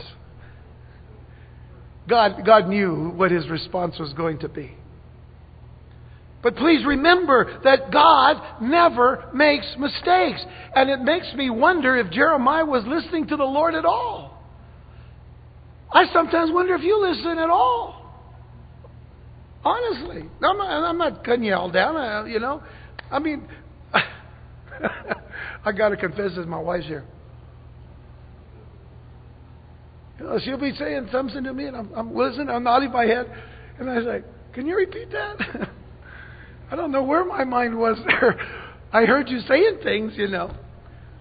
[2.08, 4.74] God, God knew what his response was going to be.
[6.41, 10.41] But please remember that God never makes mistakes.
[10.76, 14.41] And it makes me wonder if Jeremiah was listening to the Lord at all.
[15.91, 17.97] I sometimes wonder if you listen at all.
[19.64, 20.22] Honestly.
[20.41, 22.64] I'm not, I'm not cutting you all down, uh, you know.
[23.12, 23.47] I mean,
[25.66, 27.03] I got to confess this, my wife's here.
[28.53, 30.07] You know,
[30.43, 33.32] she'll be saying something to me, and I'm, I'm listening, I'm nodding my head,
[33.80, 35.70] and I say, Can you repeat that?
[36.72, 38.39] I don't know where my mind was there.
[38.91, 40.55] I heard you saying things, you know.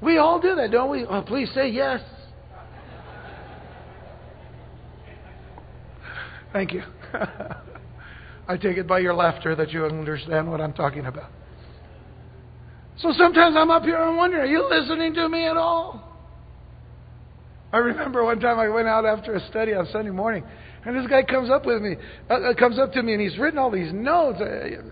[0.01, 1.05] We all do that, don't we?
[1.05, 2.01] Oh, please say yes.
[6.53, 6.83] Thank you.
[8.49, 11.31] I take it by your laughter that you understand what I'm talking about.
[12.99, 16.06] So sometimes I'm up here and I'm wondering, are you listening to me at all?
[17.73, 20.45] I remember one time I went out after a study on Sunday morning,
[20.85, 21.97] and this guy comes up with me,
[22.31, 24.41] uh, uh comes up to me, and he's written all these notes.
[24.41, 24.83] Uh,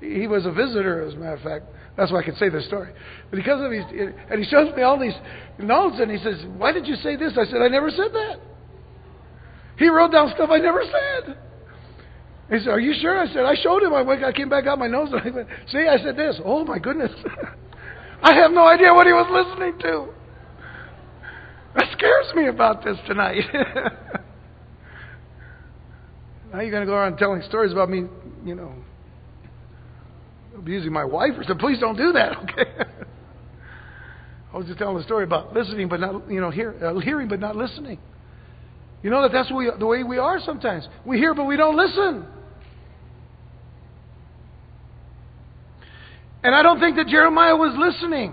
[0.00, 1.64] he was a visitor, as a matter of fact.
[1.96, 2.92] That's why I can say this story.
[3.28, 5.16] But he comes up and he shows me all these
[5.58, 8.40] notes, and he says, "Why did you say this?" I said, "I never said that."
[9.80, 11.38] He wrote down stuff I never said.
[12.50, 13.18] He said, Are you sure?
[13.18, 13.94] I said, I showed him.
[13.94, 16.38] I, went, I came back out my nose and I went, See, I said this.
[16.44, 17.10] Oh, my goodness.
[18.22, 20.19] I have no idea what he was listening to.
[21.74, 23.42] That scares me about this tonight.
[26.52, 28.04] now you're going to go around telling stories about me,
[28.44, 28.74] you know,
[30.56, 31.58] abusing my wife or something.
[31.58, 32.70] Please don't do that, okay?
[34.52, 37.28] I was just telling a story about listening but not, you know, hear, uh, hearing
[37.28, 38.00] but not listening.
[39.02, 40.86] You know that that's we, the way we are sometimes.
[41.06, 42.26] We hear but we don't listen.
[46.42, 48.32] And I don't think that Jeremiah was listening.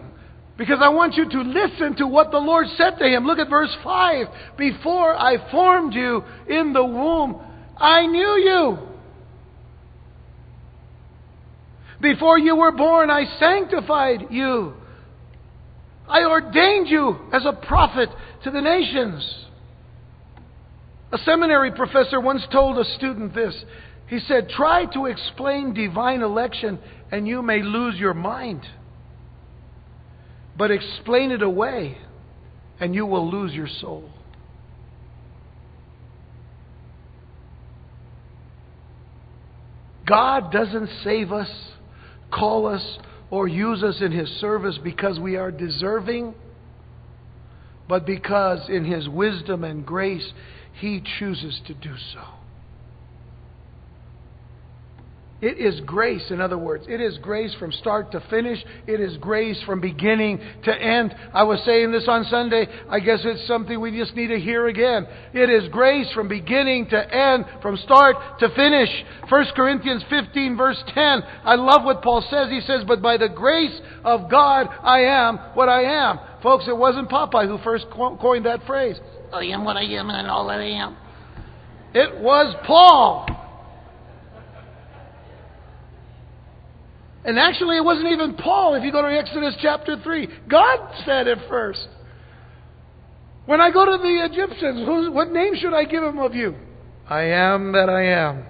[0.58, 3.26] Because I want you to listen to what the Lord said to him.
[3.26, 4.28] Look at verse 5.
[4.58, 7.40] Before I formed you in the womb,
[7.78, 8.78] I knew you.
[12.02, 14.74] Before you were born, I sanctified you.
[16.08, 18.10] I ordained you as a prophet
[18.44, 19.46] to the nations.
[21.12, 23.56] A seminary professor once told a student this.
[24.08, 26.80] He said, Try to explain divine election
[27.12, 28.66] and you may lose your mind.
[30.58, 31.98] But explain it away
[32.80, 34.10] and you will lose your soul.
[40.08, 41.50] God doesn't save us,
[42.32, 42.98] call us,
[43.30, 46.34] or use us in His service because we are deserving,
[47.90, 50.32] but because in His wisdom and grace
[50.80, 52.24] He chooses to do so.
[55.40, 56.86] It is grace, in other words.
[56.90, 58.58] It is grace from start to finish.
[58.88, 61.14] It is grace from beginning to end.
[61.32, 62.68] I was saying this on Sunday.
[62.90, 65.06] I guess it's something we just need to hear again.
[65.34, 68.90] It is grace from beginning to end, from start to finish.
[69.30, 71.22] 1 Corinthians 15, verse 10.
[71.44, 72.50] I love what Paul says.
[72.50, 76.20] He says, But by the grace of God, I am what I am.
[76.42, 78.96] Folks, it wasn't Popeye who first coined that phrase.
[79.32, 80.98] I am what I am and all that I am.
[81.94, 83.47] It was Paul.
[87.28, 88.76] And actually, it wasn't even Paul.
[88.76, 91.86] If you go to Exodus chapter 3, God said it first.
[93.46, 96.56] When I go to the Egyptians, what name should I give them of you?
[97.10, 98.46] I am that I am.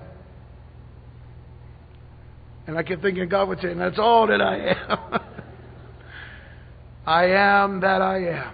[2.67, 5.21] And I kept thinking God would say, and that's all that I am.
[7.07, 8.53] I am that I am.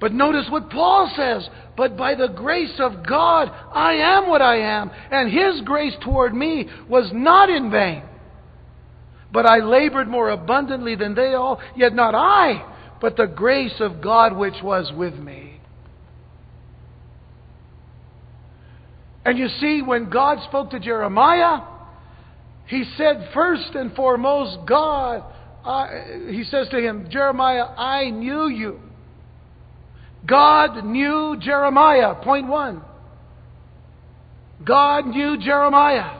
[0.00, 1.46] But notice what Paul says.
[1.76, 4.90] But by the grace of God, I am what I am.
[5.10, 8.04] And His grace toward me was not in vain.
[9.32, 12.66] But I labored more abundantly than they all, yet not I,
[13.00, 15.60] but the grace of God which was with me.
[19.24, 21.60] And you see, when God spoke to Jeremiah,
[22.66, 25.24] he said, first and foremost, God,
[25.64, 28.80] I, he says to him, Jeremiah, I knew you.
[30.26, 32.14] God knew Jeremiah.
[32.22, 32.82] Point one.
[34.64, 36.19] God knew Jeremiah.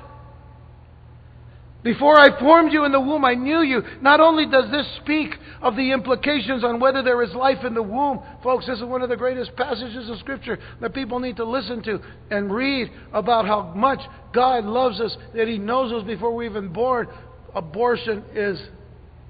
[1.83, 3.83] Before I formed you in the womb, I knew you.
[4.03, 5.31] Not only does this speak
[5.63, 9.01] of the implications on whether there is life in the womb, folks, this is one
[9.01, 12.01] of the greatest passages of Scripture that people need to listen to
[12.31, 14.01] and read about how much
[14.35, 17.09] God loves us, that He knows us before we're even born.
[17.55, 18.61] Abortion is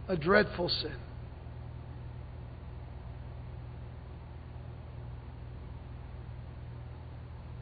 [0.09, 0.97] a dreadful sin.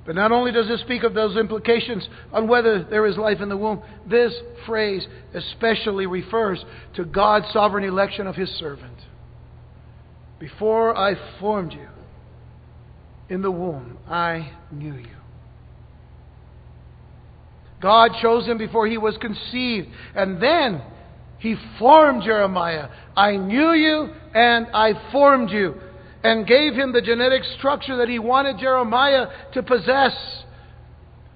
[0.08, 3.50] But not only does it speak of those implications on whether there is life in
[3.50, 4.32] the womb, this
[4.64, 6.64] phrase especially refers
[6.96, 8.96] to God's sovereign election of His servant.
[10.38, 11.88] Before I formed you
[13.28, 15.16] in the womb, I knew you.
[17.82, 19.88] God chose him before he was conceived.
[20.14, 20.80] And then
[21.38, 22.88] he formed Jeremiah.
[23.14, 25.74] I knew you and I formed you
[26.22, 30.12] and gave him the genetic structure that he wanted Jeremiah to possess.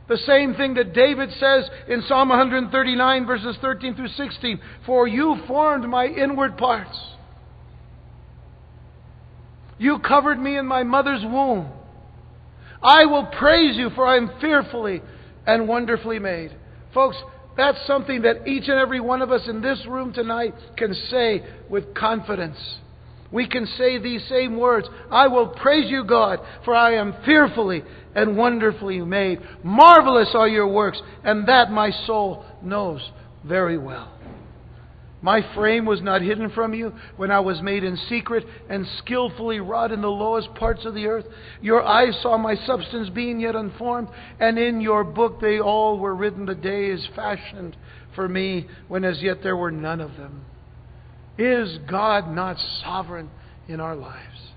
[0.09, 5.37] The same thing that David says in Psalm 139, verses 13 through 16 For you
[5.47, 6.99] formed my inward parts.
[9.79, 11.71] You covered me in my mother's womb.
[12.83, 15.03] I will praise you, for I am fearfully
[15.47, 16.57] and wonderfully made.
[16.93, 17.17] Folks,
[17.57, 21.45] that's something that each and every one of us in this room tonight can say
[21.69, 22.59] with confidence
[23.33, 27.83] we can say these same words I will praise you, God, for I am fearfully
[28.15, 29.41] and wonderfully made.
[29.65, 33.01] Marvelous are your works, and that my soul knows
[33.45, 34.13] very well.
[35.23, 39.61] My frame was not hidden from you when I was made in secret and skillfully
[39.61, 41.27] wrought in the lowest parts of the earth.
[41.61, 44.09] Your eyes saw my substance being yet unformed,
[44.41, 47.77] and in your book they all were written the days fashioned
[48.17, 50.45] for me when as yet there were none of them.
[51.39, 53.31] Is God not sovereign
[53.69, 54.53] in our lives?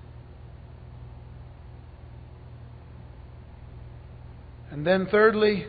[4.71, 5.67] And then, thirdly,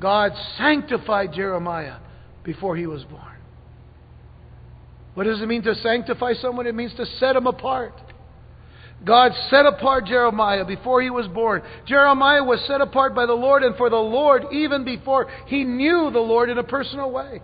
[0.00, 1.96] God sanctified Jeremiah
[2.44, 3.24] before he was born.
[5.14, 6.66] What does it mean to sanctify someone?
[6.66, 7.94] It means to set him apart.
[9.04, 11.62] God set apart Jeremiah before he was born.
[11.86, 16.10] Jeremiah was set apart by the Lord and for the Lord even before he knew
[16.12, 17.40] the Lord in a personal way.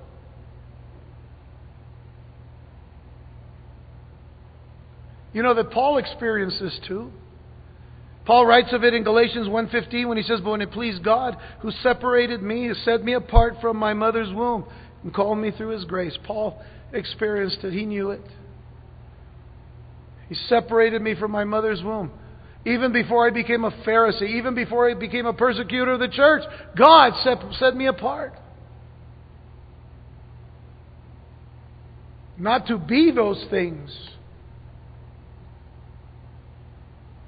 [5.37, 7.13] You know that Paul experienced this too.
[8.25, 11.37] Paul writes of it in Galatians 1:15 when he says, "But when it pleased God,
[11.59, 14.65] who separated me, who set me apart from my mother's womb,
[15.03, 16.59] and called me through his grace." Paul
[16.91, 17.75] experienced it.
[17.75, 18.23] He knew it.
[20.31, 22.13] He separated me from my mother's womb.
[22.65, 26.45] Even before I became a Pharisee, even before I became a persecutor of the church,
[26.75, 28.33] God set, set me apart.
[32.39, 34.16] Not to be those things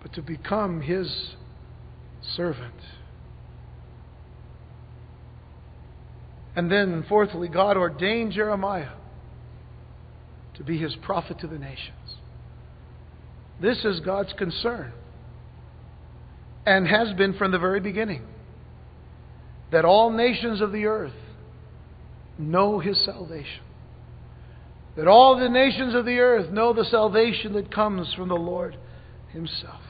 [0.09, 1.34] but to become his
[2.36, 2.74] servant.
[6.56, 8.92] And then, fourthly, God ordained Jeremiah
[10.54, 12.16] to be his prophet to the nations.
[13.61, 14.92] This is God's concern
[16.66, 18.22] and has been from the very beginning
[19.70, 21.12] that all nations of the earth
[22.38, 23.62] know his salvation.
[24.96, 28.76] That all the nations of the earth know the salvation that comes from the Lord
[29.32, 29.80] himself.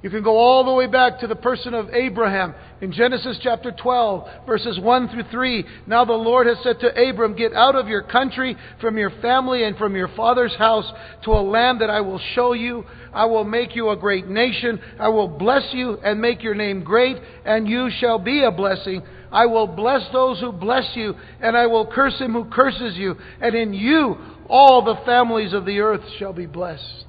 [0.00, 3.72] You can go all the way back to the person of Abraham in Genesis chapter
[3.72, 5.64] 12, verses 1 through 3.
[5.88, 9.64] Now the Lord has said to Abram, Get out of your country, from your family,
[9.64, 10.88] and from your father's house
[11.24, 12.84] to a land that I will show you.
[13.12, 14.80] I will make you a great nation.
[15.00, 19.02] I will bless you and make your name great, and you shall be a blessing.
[19.32, 23.16] I will bless those who bless you, and I will curse him who curses you.
[23.40, 24.16] And in you
[24.48, 27.07] all the families of the earth shall be blessed.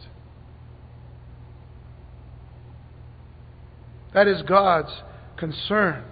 [4.14, 4.92] That is God's
[5.38, 6.04] concern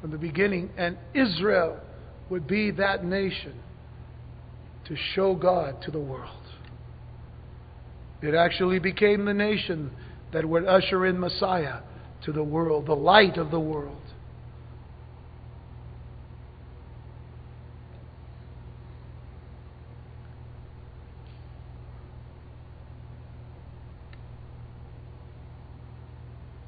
[0.00, 0.70] from the beginning.
[0.76, 1.78] And Israel
[2.28, 3.54] would be that nation
[4.86, 6.30] to show God to the world.
[8.22, 9.90] It actually became the nation
[10.32, 11.78] that would usher in Messiah
[12.24, 13.99] to the world, the light of the world.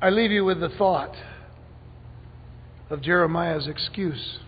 [0.03, 1.15] I leave you with the thought
[2.91, 4.41] of Jeremiah's excuse.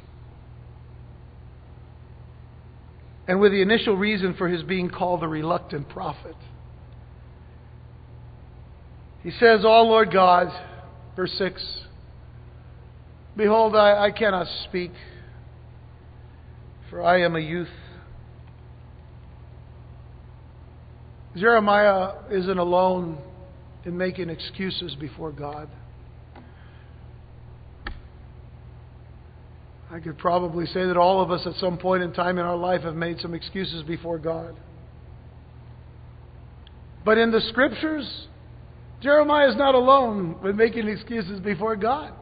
[3.28, 6.34] And with the initial reason for his being called the reluctant prophet.
[9.22, 10.48] He says, Oh Lord God,
[11.14, 11.62] verse 6,
[13.36, 14.90] Behold, I, I cannot speak,
[16.90, 17.68] for I am a youth.
[21.36, 23.18] Jeremiah isn't alone
[23.84, 25.68] in making excuses before God.
[29.90, 32.56] I could probably say that all of us at some point in time in our
[32.56, 34.56] life have made some excuses before God.
[37.04, 38.26] But in the scriptures,
[39.02, 42.12] Jeremiah is not alone with making excuses before God.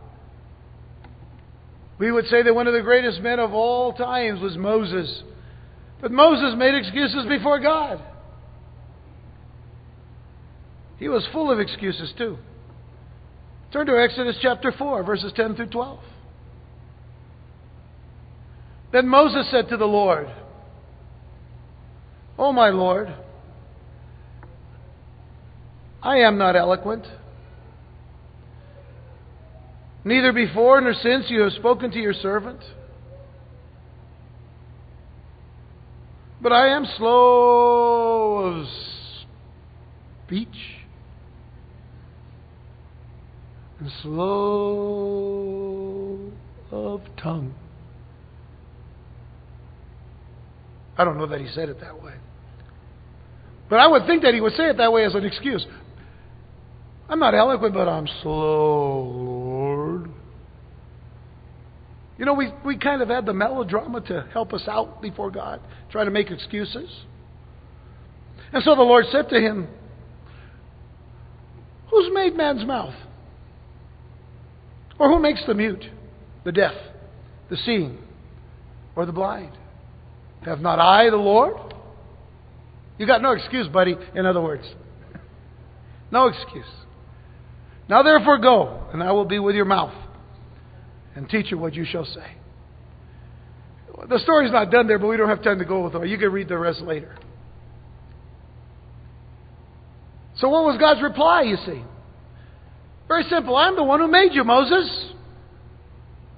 [1.98, 5.22] We would say that one of the greatest men of all times was Moses.
[6.00, 8.02] But Moses made excuses before God.
[11.02, 12.38] He was full of excuses too.
[13.72, 15.98] Turn to Exodus chapter 4, verses 10 through 12.
[18.92, 20.28] Then Moses said to the Lord,
[22.38, 23.12] O my Lord,
[26.00, 27.04] I am not eloquent.
[30.04, 32.60] Neither before nor since you have spoken to your servant.
[36.40, 38.66] But I am slow of
[40.28, 40.71] speech
[43.82, 44.20] and slow
[46.70, 47.52] of tongue.
[50.96, 52.12] I don't know that he said it that way.
[53.68, 55.66] But I would think that he would say it that way as an excuse.
[57.08, 60.10] I'm not eloquent, but I'm slow, Lord.
[62.18, 65.60] You know, we, we kind of had the melodrama to help us out before God,
[65.90, 66.88] try to make excuses.
[68.52, 69.66] And so the Lord said to him,
[71.90, 72.94] Who's made man's mouth?
[75.02, 75.84] Or who makes the mute,
[76.44, 76.74] the deaf,
[77.50, 77.98] the seeing,
[78.94, 79.50] or the blind?
[80.42, 81.56] Have not I the Lord?
[82.98, 84.62] You got no excuse, buddy, in other words.
[86.12, 86.70] No excuse.
[87.88, 89.92] Now therefore go, and I will be with your mouth,
[91.16, 92.36] and teach you what you shall say.
[94.08, 96.08] The story's not done there, but we don't have time to go with it.
[96.08, 97.16] You can read the rest later.
[100.36, 101.82] So what was God's reply, you see?
[103.08, 103.56] Very simple.
[103.56, 105.12] I'm the one who made you, Moses.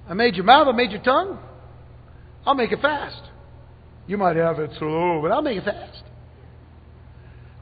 [0.07, 1.39] I made your mouth, I made your tongue.
[2.45, 3.21] I'll make it fast.
[4.07, 6.03] You might have it slow, but I'll make it fast.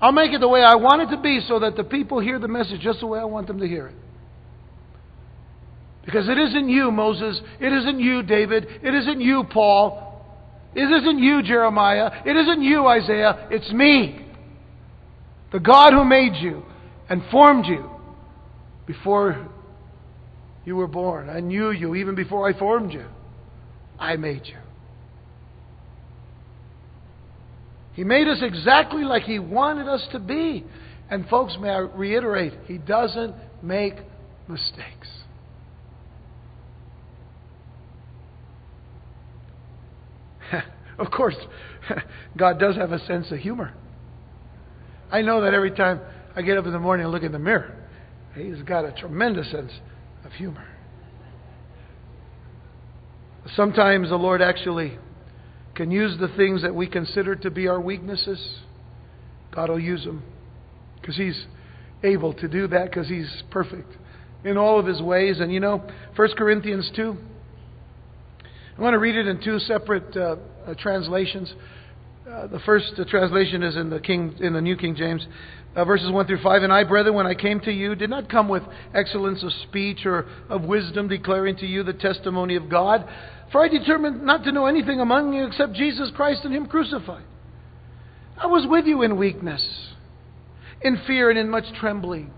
[0.01, 2.37] I'll make it the way I want it to be so that the people hear
[2.37, 3.95] the message just the way I want them to hear it.
[6.05, 7.39] Because it isn't you, Moses.
[7.61, 8.67] It isn't you, David.
[8.83, 10.21] It isn't you, Paul.
[10.75, 12.11] It isn't you, Jeremiah.
[12.25, 13.47] It isn't you, Isaiah.
[13.49, 14.25] It's me.
[15.53, 16.63] The God who made you
[17.09, 17.92] and formed you
[18.85, 19.47] before
[20.65, 21.29] you were born.
[21.29, 23.05] I knew you even before I formed you.
[23.99, 24.57] I made you.
[27.93, 30.65] He made us exactly like He wanted us to be.
[31.09, 33.95] And, folks, may I reiterate, He doesn't make
[34.47, 35.07] mistakes.
[40.97, 41.35] of course,
[42.37, 43.73] God does have a sense of humor.
[45.11, 46.01] I know that every time
[46.35, 47.82] I get up in the morning and look in the mirror,
[48.35, 49.71] He's got a tremendous sense
[50.25, 50.67] of humor.
[53.55, 54.97] Sometimes the Lord actually
[55.75, 58.59] can use the things that we consider to be our weaknesses,
[59.53, 60.23] God will use them.
[60.99, 61.45] Because He's
[62.03, 63.91] able to do that because He's perfect
[64.43, 65.39] in all of His ways.
[65.39, 67.17] And you know, 1 Corinthians 2,
[68.77, 71.53] I want to read it in two separate uh, uh, translations.
[72.29, 75.27] Uh, the first uh, translation is in the King in the New King James,
[75.75, 76.63] uh, verses one through five.
[76.63, 78.63] And I, brethren, when I came to you, did not come with
[78.93, 83.05] excellence of speech or of wisdom, declaring to you the testimony of God.
[83.51, 87.25] For I determined not to know anything among you except Jesus Christ and Him crucified.
[88.37, 89.61] I was with you in weakness,
[90.81, 92.31] in fear, and in much trembling.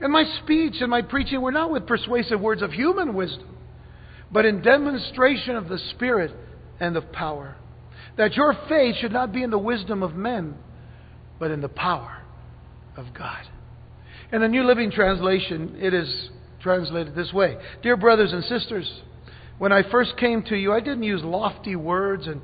[0.00, 3.56] And my speech and my preaching were not with persuasive words of human wisdom,
[4.30, 6.30] but in demonstration of the Spirit
[6.78, 7.56] and of power.
[8.18, 10.56] That your faith should not be in the wisdom of men,
[11.38, 12.18] but in the power
[12.96, 13.46] of God.
[14.32, 16.28] In the New Living Translation, it is
[16.60, 18.92] translated this way Dear brothers and sisters,
[19.58, 22.40] when I first came to you, I didn't use lofty words and,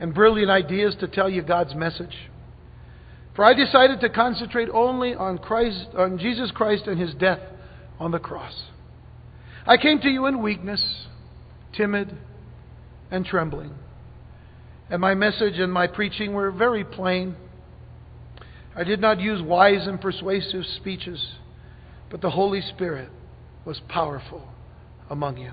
[0.00, 2.16] and brilliant ideas to tell you God's message.
[3.36, 7.40] For I decided to concentrate only on Christ, on Jesus Christ and his death
[7.98, 8.54] on the cross.
[9.66, 10.82] I came to you in weakness,
[11.74, 12.16] timid,
[13.10, 13.74] and trembling.
[14.92, 17.34] And my message and my preaching were very plain.
[18.76, 21.18] I did not use wise and persuasive speeches,
[22.10, 23.08] but the Holy Spirit
[23.64, 24.46] was powerful
[25.08, 25.52] among you.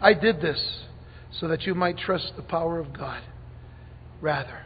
[0.00, 0.60] I did this
[1.38, 3.22] so that you might trust the power of God
[4.20, 4.64] rather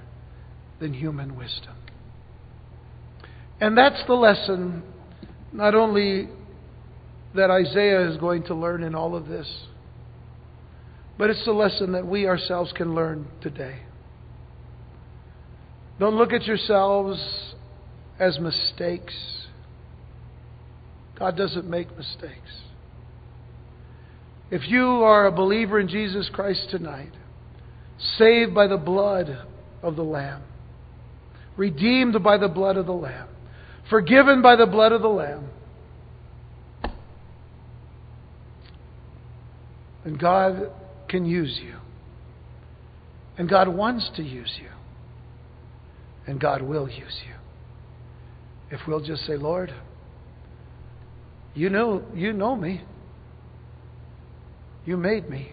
[0.80, 1.76] than human wisdom.
[3.60, 4.84] And that's the lesson,
[5.52, 6.30] not only
[7.34, 9.66] that Isaiah is going to learn in all of this,
[11.18, 13.80] but it's the lesson that we ourselves can learn today.
[15.98, 17.18] Don't look at yourselves
[18.18, 19.14] as mistakes.
[21.18, 22.62] God doesn't make mistakes.
[24.50, 27.12] If you are a believer in Jesus Christ tonight,
[28.18, 29.46] saved by the blood
[29.82, 30.42] of the Lamb,
[31.56, 33.28] redeemed by the blood of the Lamb,
[33.88, 35.48] forgiven by the blood of the Lamb,
[40.04, 40.70] and God
[41.09, 41.76] can use you.
[43.38, 44.68] And God wants to use you.
[46.26, 47.34] And God will use you.
[48.70, 49.72] If we'll just say, Lord,
[51.54, 52.82] you know, you know me.
[54.84, 55.52] You made me.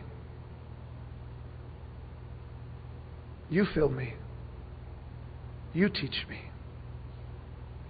[3.49, 4.13] You fill me.
[5.73, 6.39] You teach me.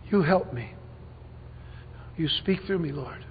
[0.09, 0.73] You help me.
[2.17, 3.25] You speak through me, Lord.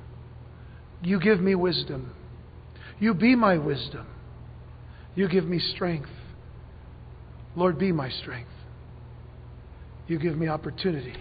[1.02, 2.12] You give me wisdom.
[2.98, 4.06] You be my wisdom.
[5.14, 6.08] You give me strength.
[7.54, 8.50] Lord, be my strength.
[10.08, 11.14] You give me opportunity.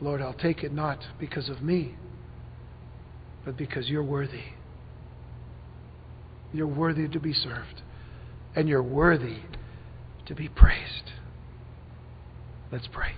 [0.00, 1.94] Lord, I'll take it not because of me,
[3.44, 4.44] but because you're worthy.
[6.52, 7.82] You're worthy to be served,
[8.54, 9.38] and you're worthy
[10.26, 11.12] to be praised.
[12.70, 13.12] Let's pray.